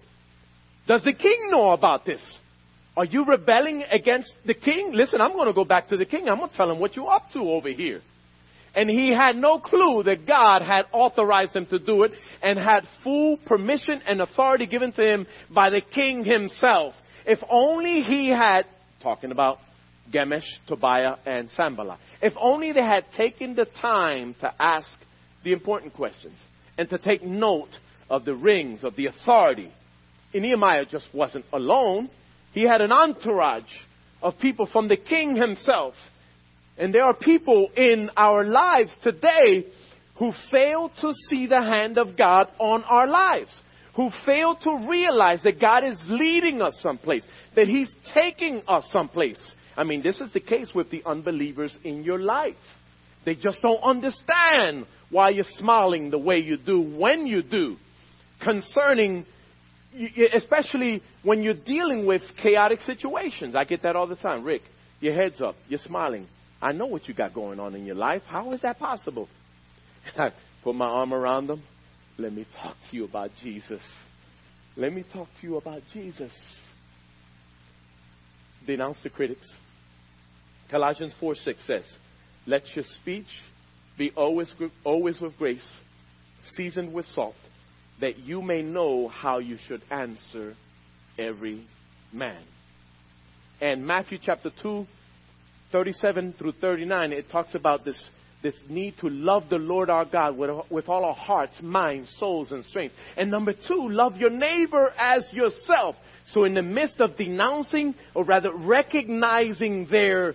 [0.87, 2.21] Does the king know about this?
[2.95, 4.91] Are you rebelling against the king?
[4.93, 6.27] Listen, I'm going to go back to the king.
[6.29, 8.01] I'm going to tell him what you're up to over here.
[8.75, 12.11] And he had no clue that God had authorized him to do it
[12.41, 16.93] and had full permission and authority given to him by the king himself.
[17.25, 18.65] If only he had,
[19.01, 19.57] talking about
[20.11, 21.99] Gemesh, Tobiah, and Sanballat.
[22.21, 24.89] If only they had taken the time to ask
[25.43, 26.37] the important questions
[26.77, 27.69] and to take note
[28.09, 29.71] of the rings, of the authority.
[30.33, 32.09] And Nehemiah just wasn't alone.
[32.53, 33.71] He had an entourage
[34.21, 35.93] of people from the king himself.
[36.77, 39.65] And there are people in our lives today
[40.17, 43.61] who fail to see the hand of God on our lives,
[43.95, 47.23] who fail to realize that God is leading us someplace,
[47.55, 49.41] that He's taking us someplace.
[49.75, 52.55] I mean, this is the case with the unbelievers in your life.
[53.25, 57.77] They just don't understand why you're smiling the way you do when you do
[58.41, 59.25] concerning
[60.33, 63.55] especially when you're dealing with chaotic situations.
[63.55, 64.43] I get that all the time.
[64.43, 64.61] Rick,
[64.99, 65.55] your head's up.
[65.67, 66.27] You're smiling.
[66.61, 68.21] I know what you got going on in your life.
[68.25, 69.27] How is that possible?
[70.17, 70.31] I
[70.63, 71.63] put my arm around them.
[72.17, 73.81] Let me talk to you about Jesus.
[74.77, 76.31] Let me talk to you about Jesus.
[78.65, 79.47] Denounce the critics.
[80.69, 81.83] Colossians 4 6 says,
[82.45, 83.27] Let your speech
[83.97, 84.53] be always,
[84.83, 85.67] always with grace,
[86.55, 87.35] seasoned with salt,
[87.99, 90.55] that you may know how you should answer
[91.17, 91.67] every
[92.13, 92.41] man.
[93.59, 94.87] And Matthew chapter 2,
[95.71, 98.09] 37 through 39, it talks about this,
[98.41, 102.51] this need to love the Lord our God with, with all our hearts, minds, souls,
[102.51, 102.95] and strength.
[103.15, 105.95] And number two, love your neighbor as yourself.
[106.25, 110.33] So in the midst of denouncing, or rather recognizing their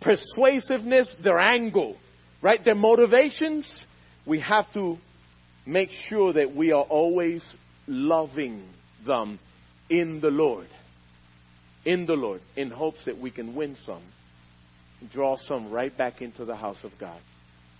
[0.00, 1.96] persuasiveness, their angle,
[2.42, 3.80] right, their motivations,
[4.26, 4.98] we have to
[5.66, 7.44] make sure that we are always
[7.86, 8.68] loving
[9.06, 9.38] them
[9.90, 10.68] in the Lord.
[11.84, 14.02] In the Lord, in hopes that we can win some,
[15.12, 17.20] draw some right back into the house of God.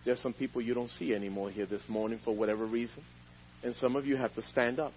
[0.09, 3.05] There's some people you don't see anymore here this morning for whatever reason.
[3.63, 4.95] And some of you have to stand up.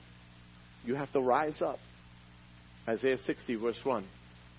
[0.85, 1.79] You have to rise up.
[2.87, 4.07] Isaiah 60, verse 1.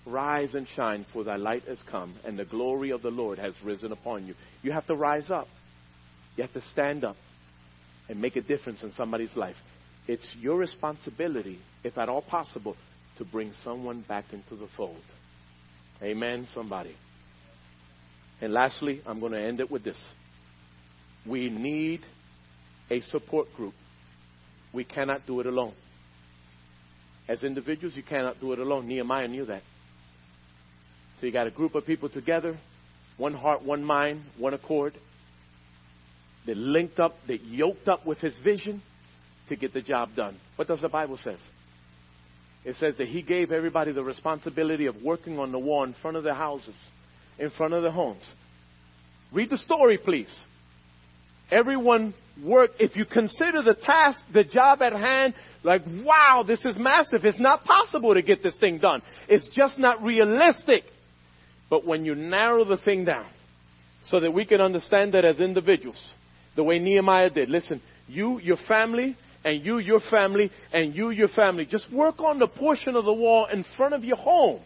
[0.05, 3.55] Rise and shine, for thy light has come, and the glory of the Lord has
[3.65, 4.35] risen upon you.
[4.61, 5.47] You have to rise up.
[6.35, 7.15] You have to stand up
[8.07, 9.55] and make a difference in somebody's life.
[10.07, 12.75] It's your responsibility, if at all possible,
[13.17, 15.01] to bring someone back into the fold.
[16.03, 16.95] Amen, somebody.
[18.39, 19.97] And lastly, I'm going to end it with this.
[21.27, 22.01] We need
[22.89, 23.73] a support group.
[24.73, 25.73] We cannot do it alone.
[27.27, 28.87] As individuals, you cannot do it alone.
[28.87, 29.61] Nehemiah knew that.
[31.19, 32.59] So you got a group of people together,
[33.17, 34.93] one heart, one mind, one accord
[36.45, 38.81] that linked up, that yoked up with his vision
[39.47, 40.37] to get the job done.
[40.57, 41.39] What does the Bible says?
[42.65, 46.17] It says that he gave everybody the responsibility of working on the wall in front
[46.17, 46.75] of their houses,
[47.39, 48.23] in front of their homes.
[49.31, 50.33] Read the story, please.
[51.53, 56.75] Everyone work, If you consider the task, the job at hand, like, wow, this is
[56.77, 57.25] massive.
[57.25, 59.03] It's not possible to get this thing done.
[59.29, 60.83] It's just not realistic.
[61.69, 63.27] But when you narrow the thing down
[64.05, 66.13] so that we can understand that as individuals,
[66.55, 67.49] the way Nehemiah did.
[67.49, 71.65] Listen, you, your family, and you, your family, and you, your family.
[71.65, 74.61] Just work on the portion of the wall in front of your home.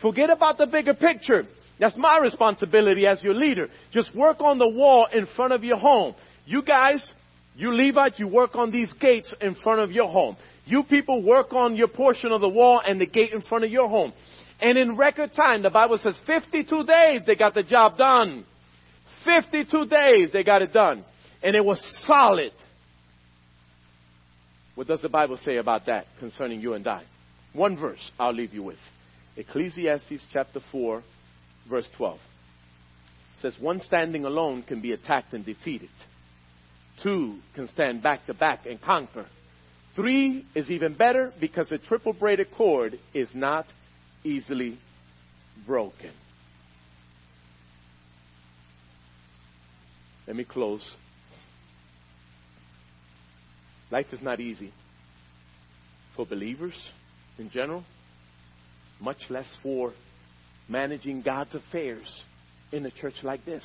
[0.00, 1.44] Forget about the bigger picture.
[1.82, 3.68] That's my responsibility as your leader.
[3.90, 6.14] Just work on the wall in front of your home.
[6.46, 7.12] You guys,
[7.56, 10.36] you Levites, you work on these gates in front of your home.
[10.64, 13.72] You people work on your portion of the wall and the gate in front of
[13.72, 14.12] your home.
[14.60, 18.46] And in record time, the Bible says 52 days they got the job done.
[19.24, 21.04] 52 days they got it done.
[21.42, 22.52] And it was solid.
[24.76, 27.02] What does the Bible say about that concerning you and I?
[27.52, 28.78] One verse I'll leave you with.
[29.36, 31.02] Ecclesiastes chapter 4,
[31.72, 32.18] verse 12.
[32.18, 35.88] It says, One standing alone can be attacked and defeated.
[37.02, 39.26] Two can stand back to back and conquer.
[39.96, 43.66] Three is even better because a triple braided cord is not
[44.22, 44.78] easily
[45.66, 46.12] broken.
[50.26, 50.88] Let me close.
[53.90, 54.72] Life is not easy
[56.16, 56.78] for believers
[57.38, 57.82] in general,
[59.00, 59.94] much less for
[60.68, 62.24] managing God's affairs
[62.72, 63.64] in a church like this.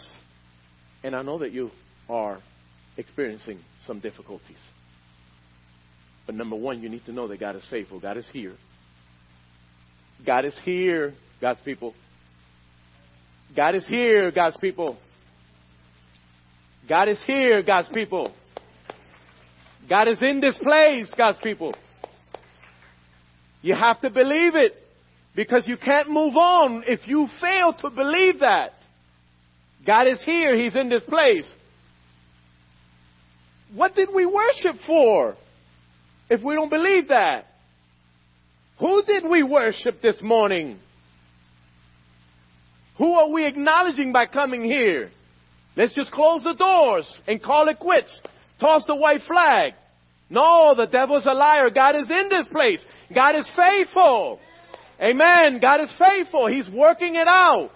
[1.04, 1.72] And I know that you
[2.10, 2.39] are
[2.98, 4.58] experiencing some difficulties.
[6.26, 8.00] But number one, you need to know that God is faithful.
[8.00, 8.56] God is here.
[10.26, 11.93] God is here, God's people.
[13.56, 14.98] God is here, God's people.
[16.89, 18.34] God is here, God's people.
[19.89, 21.74] God is in this place, God's people.
[23.62, 24.74] You have to believe it
[25.38, 28.74] because you can't move on if you fail to believe that.
[29.86, 31.48] God is here, He's in this place.
[33.74, 35.36] What did we worship for
[36.28, 37.46] if we don't believe that?
[38.80, 40.80] Who did we worship this morning?
[42.98, 45.12] Who are we acknowledging by coming here?
[45.76, 48.12] Let's just close the doors and call it quits.
[48.60, 49.74] Toss the white flag.
[50.32, 51.70] No, the devil's a liar.
[51.70, 52.84] God is in this place.
[53.14, 54.40] God is faithful.
[55.02, 55.60] Amen.
[55.62, 56.48] God is faithful.
[56.48, 57.70] He's working it out.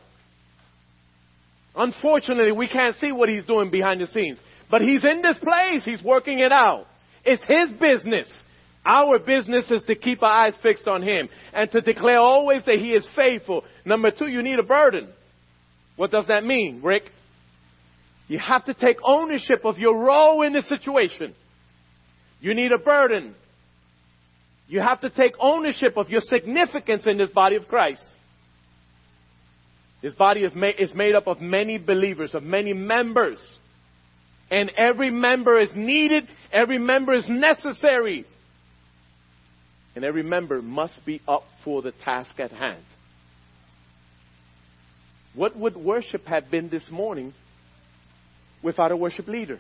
[1.76, 4.38] Unfortunately, we can't see what he's doing behind the scenes.
[4.70, 5.84] But he's in this place.
[5.86, 6.88] He's working it out.
[7.24, 8.28] It's his business.
[8.86, 12.80] Our business is to keep our eyes fixed on him and to declare always that
[12.80, 13.64] he is faithful.
[13.86, 15.10] Number two, you need a burden.
[15.98, 17.04] What does that mean, Rick?
[18.28, 21.36] You have to take ownership of your role in the situation.
[22.40, 23.36] You need a burden.
[24.72, 28.02] You have to take ownership of your significance in this body of Christ.
[30.02, 33.38] This body is made, is made up of many believers, of many members.
[34.50, 38.26] And every member is needed, every member is necessary.
[39.94, 42.86] And every member must be up for the task at hand.
[45.36, 47.34] What would worship have been this morning
[48.64, 49.60] without a worship leader?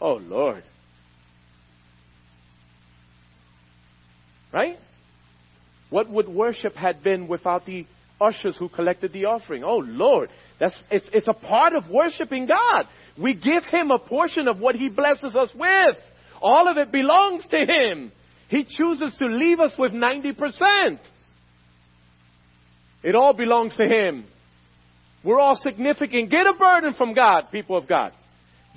[0.00, 0.64] Oh, Lord.
[4.52, 4.76] Right?
[5.90, 7.86] What would worship had been without the
[8.20, 9.64] ushers who collected the offering?
[9.64, 12.86] Oh Lord, that's it's it's a part of worshiping God.
[13.20, 15.96] We give him a portion of what he blesses us with.
[16.40, 18.12] All of it belongs to him.
[18.48, 20.98] He chooses to leave us with 90%.
[23.02, 24.24] It all belongs to him.
[25.22, 26.30] We're all significant.
[26.30, 28.12] Get a burden from God, people of God.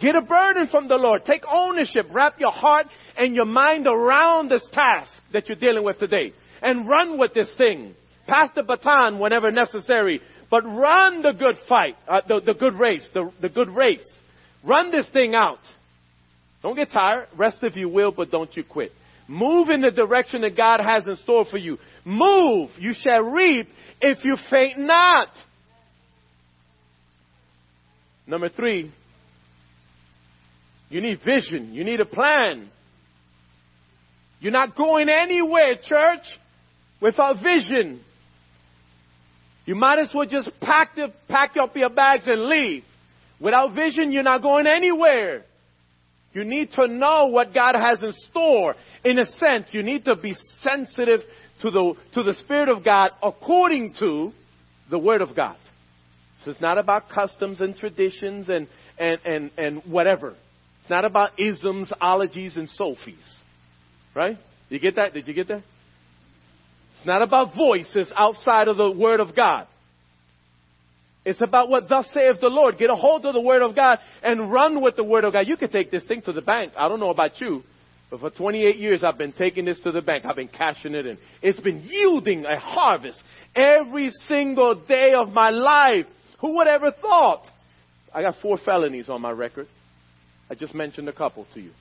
[0.01, 1.25] Get a burden from the Lord.
[1.25, 2.07] Take ownership.
[2.11, 2.87] Wrap your heart
[3.17, 6.33] and your mind around this task that you're dealing with today.
[6.61, 7.93] And run with this thing.
[8.27, 10.21] Pass the baton whenever necessary.
[10.49, 14.05] But run the good fight, uh, the, the good race, the, the good race.
[14.63, 15.59] Run this thing out.
[16.61, 17.27] Don't get tired.
[17.37, 18.91] Rest if you will, but don't you quit.
[19.27, 21.77] Move in the direction that God has in store for you.
[22.03, 22.69] Move.
[22.77, 23.67] You shall reap
[24.01, 25.29] if you faint not.
[28.27, 28.91] Number three,
[30.91, 31.73] you need vision.
[31.73, 32.69] You need a plan.
[34.41, 36.23] You're not going anywhere, church,
[37.01, 38.01] without vision.
[39.65, 42.83] You might as well just pack, the, pack up your bags and leave.
[43.39, 45.45] Without vision, you're not going anywhere.
[46.33, 48.75] You need to know what God has in store.
[49.05, 51.21] In a sense, you need to be sensitive
[51.61, 54.33] to the, to the Spirit of God according to
[54.89, 55.57] the Word of God.
[56.43, 58.67] So it's not about customs and traditions and,
[58.97, 60.35] and, and, and whatever.
[60.91, 63.25] Not about isms, ologies, and sophies.
[64.13, 64.37] Right?
[64.67, 65.13] You get that?
[65.13, 65.63] Did you get that?
[66.97, 69.67] It's not about voices outside of the Word of God.
[71.23, 72.77] It's about what thus saith the Lord.
[72.77, 75.47] Get a hold of the Word of God and run with the Word of God.
[75.47, 76.73] You can take this thing to the bank.
[76.77, 77.63] I don't know about you,
[78.09, 80.25] but for 28 years I've been taking this to the bank.
[80.25, 81.17] I've been cashing it in.
[81.41, 83.23] It's been yielding a harvest
[83.55, 86.07] every single day of my life.
[86.41, 87.45] Who would ever thought?
[88.13, 89.67] I got four felonies on my record.
[90.51, 91.71] I just mentioned a couple to you.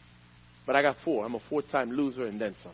[0.65, 1.27] But I got four.
[1.27, 2.73] I'm a four time loser and then some.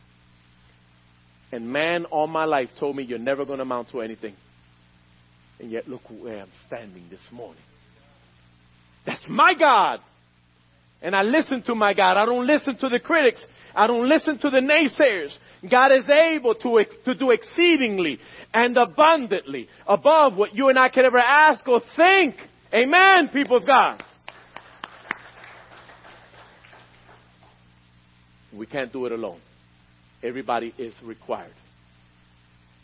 [1.51, 4.34] And man all my life told me you're never going to amount to anything.
[5.59, 7.62] And yet look where I'm standing this morning.
[9.07, 10.01] That's my God.
[11.01, 12.18] And I listen to my God.
[12.18, 13.42] I don't listen to the critics.
[13.74, 15.34] I don't listen to the naysayers.
[15.70, 18.18] God is able to, to do exceedingly
[18.53, 22.34] and abundantly above what you and I can ever ask or think.
[22.74, 24.03] Amen, people of God.
[28.57, 29.40] We can't do it alone.
[30.22, 31.52] Everybody is required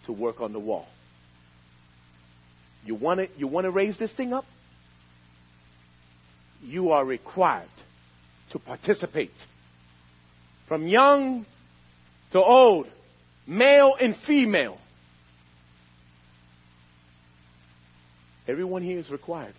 [0.06, 0.86] to work on the wall.
[2.84, 4.44] You want to you want to raise this thing up?
[6.62, 7.68] You are required
[8.50, 9.32] to participate.
[10.68, 11.46] From young
[12.32, 12.86] to old,
[13.46, 14.78] male and female.
[18.48, 19.54] Everyone here is required.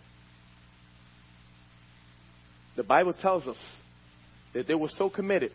[2.75, 3.57] The Bible tells us
[4.53, 5.51] that they were so committed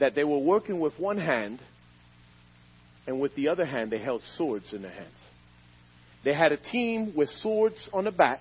[0.00, 1.60] that they were working with one hand,
[3.06, 5.18] and with the other hand, they held swords in their hands.
[6.24, 8.40] They had a team with swords on the back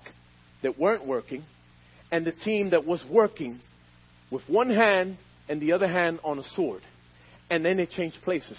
[0.62, 1.44] that weren't working,
[2.12, 3.60] and the team that was working
[4.30, 5.18] with one hand
[5.50, 6.82] and the other hand on a sword.
[7.50, 8.58] And then they changed places.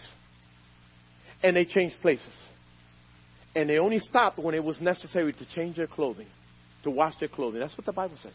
[1.43, 2.34] And they changed places.
[3.55, 6.26] And they only stopped when it was necessary to change their clothing,
[6.84, 7.61] to wash their clothing.
[7.61, 8.32] That's what the Bible says.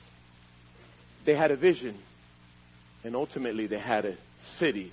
[1.25, 1.97] They had a vision,
[3.03, 4.15] and ultimately they had a
[4.59, 4.91] city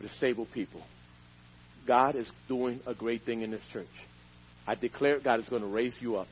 [0.00, 0.82] with a stable people.
[1.86, 3.86] God is doing a great thing in this church.
[4.66, 6.28] I declare God is going to raise you up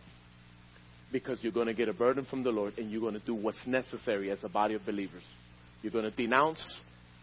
[1.10, 3.34] because you're going to get a burden from the Lord and you're going to do
[3.34, 5.22] what's necessary as a body of believers.
[5.82, 6.62] You're going to denounce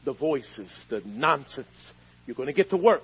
[0.06, 1.68] the voices, the nonsense.
[2.26, 3.04] You're going to get to work.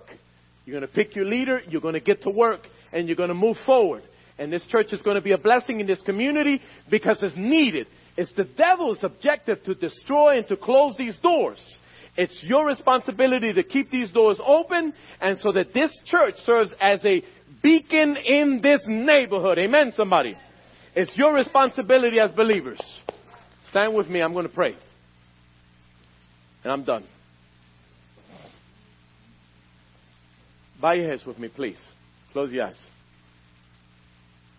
[0.65, 1.61] You're going to pick your leader.
[1.67, 4.03] You're going to get to work and you're going to move forward.
[4.37, 7.87] And this church is going to be a blessing in this community because it's needed.
[8.17, 11.59] It's the devil's objective to destroy and to close these doors.
[12.19, 16.99] It's your responsibility to keep these doors open and so that this church serves as
[17.05, 17.23] a
[17.63, 19.57] beacon in this neighborhood.
[19.57, 20.35] Amen, somebody.
[20.97, 22.81] It's your responsibility as believers.
[23.69, 24.19] Stand with me.
[24.19, 24.75] I'm going to pray.
[26.65, 27.05] And I'm done.
[30.81, 31.79] Bow your heads with me, please.
[32.33, 32.75] Close your eyes.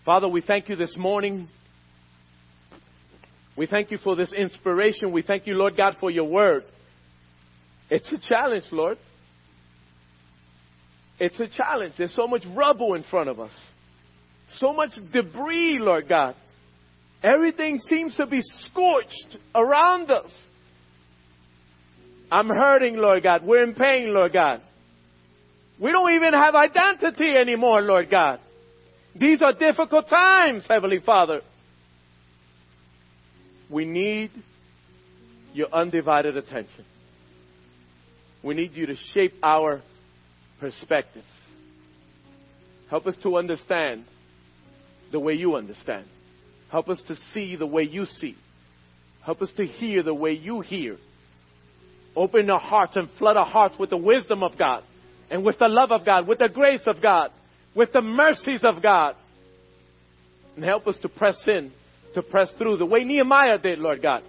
[0.06, 1.46] Father, we thank you this morning.
[3.54, 5.12] We thank you for this inspiration.
[5.12, 6.64] We thank you, Lord God, for your word.
[7.90, 8.98] It's a challenge, Lord.
[11.18, 11.94] It's a challenge.
[11.98, 13.52] There's so much rubble in front of us.
[14.54, 16.34] So much debris, Lord God.
[17.22, 20.32] Everything seems to be scorched around us.
[22.32, 23.44] I'm hurting, Lord God.
[23.44, 24.62] We're in pain, Lord God.
[25.78, 28.40] We don't even have identity anymore, Lord God.
[29.18, 31.40] These are difficult times, Heavenly Father.
[33.68, 34.30] We need
[35.52, 36.84] your undivided attention.
[38.42, 39.82] We need you to shape our
[40.58, 41.24] perspective.
[42.88, 44.04] Help us to understand
[45.12, 46.06] the way you understand.
[46.70, 48.36] Help us to see the way you see.
[49.24, 50.96] Help us to hear the way you hear.
[52.16, 54.84] Open our hearts and flood our hearts with the wisdom of God
[55.30, 57.30] and with the love of God, with the grace of God,
[57.74, 59.16] with the mercies of God.
[60.56, 61.70] And help us to press in,
[62.14, 64.24] to press through the way Nehemiah did, Lord God.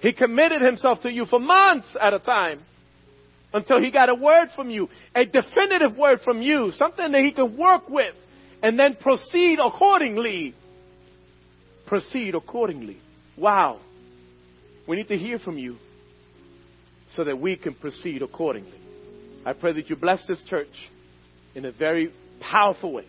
[0.00, 2.60] He committed himself to you for months at a time
[3.54, 7.32] until he got a word from you, a definitive word from you, something that he
[7.32, 8.14] could work with,
[8.62, 10.54] and then proceed accordingly.
[11.86, 12.98] Proceed accordingly.
[13.38, 13.80] Wow.
[14.88, 15.76] We need to hear from you
[17.14, 18.78] so that we can proceed accordingly.
[19.46, 20.90] I pray that you bless this church
[21.54, 23.06] in a very powerful way.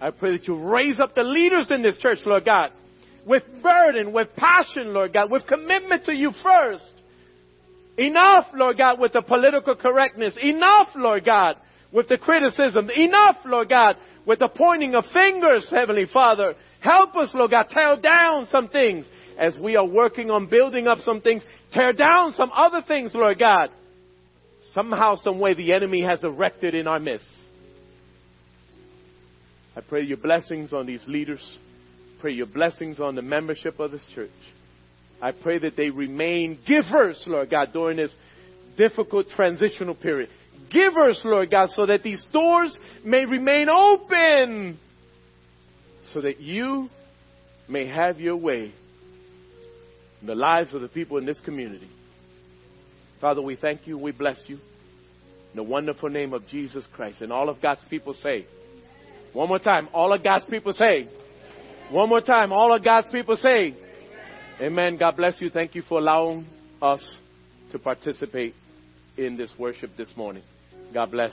[0.00, 2.72] I pray that you raise up the leaders in this church, Lord God,
[3.26, 6.92] with burden, with passion, Lord God, with commitment to you first.
[7.98, 10.36] Enough, Lord God, with the political correctness.
[10.40, 11.56] Enough, Lord God,
[11.92, 12.88] with the criticism.
[12.90, 16.54] Enough, Lord God, with the pointing of fingers, Heavenly Father.
[16.80, 19.04] Help us, Lord God, tear down some things
[19.36, 21.42] as we are working on building up some things.
[21.72, 23.70] Tear down some other things, Lord God.
[24.74, 27.26] Somehow, some way the enemy has erected in our midst.
[29.74, 31.58] I pray your blessings on these leaders.
[32.20, 34.30] Pray your blessings on the membership of this church.
[35.20, 38.12] I pray that they remain givers, Lord God, during this
[38.76, 40.30] difficult transitional period.
[40.70, 44.78] Givers, Lord God, so that these doors may remain open,
[46.12, 46.88] so that you
[47.68, 48.72] may have your way
[50.20, 51.88] in the lives of the people in this community.
[53.20, 53.98] Father, we thank you.
[53.98, 54.56] We bless you.
[54.56, 57.22] In the wonderful name of Jesus Christ.
[57.22, 58.46] And all of God's people say,
[59.32, 61.08] one more time, all of God's people say,
[61.90, 63.74] one more time, all of God's people say,
[64.60, 64.96] Amen.
[64.96, 65.50] God bless you.
[65.50, 66.44] Thank you for allowing
[66.82, 67.04] us
[67.70, 68.56] to participate
[69.16, 70.42] in this worship this morning.
[70.92, 71.32] God bless.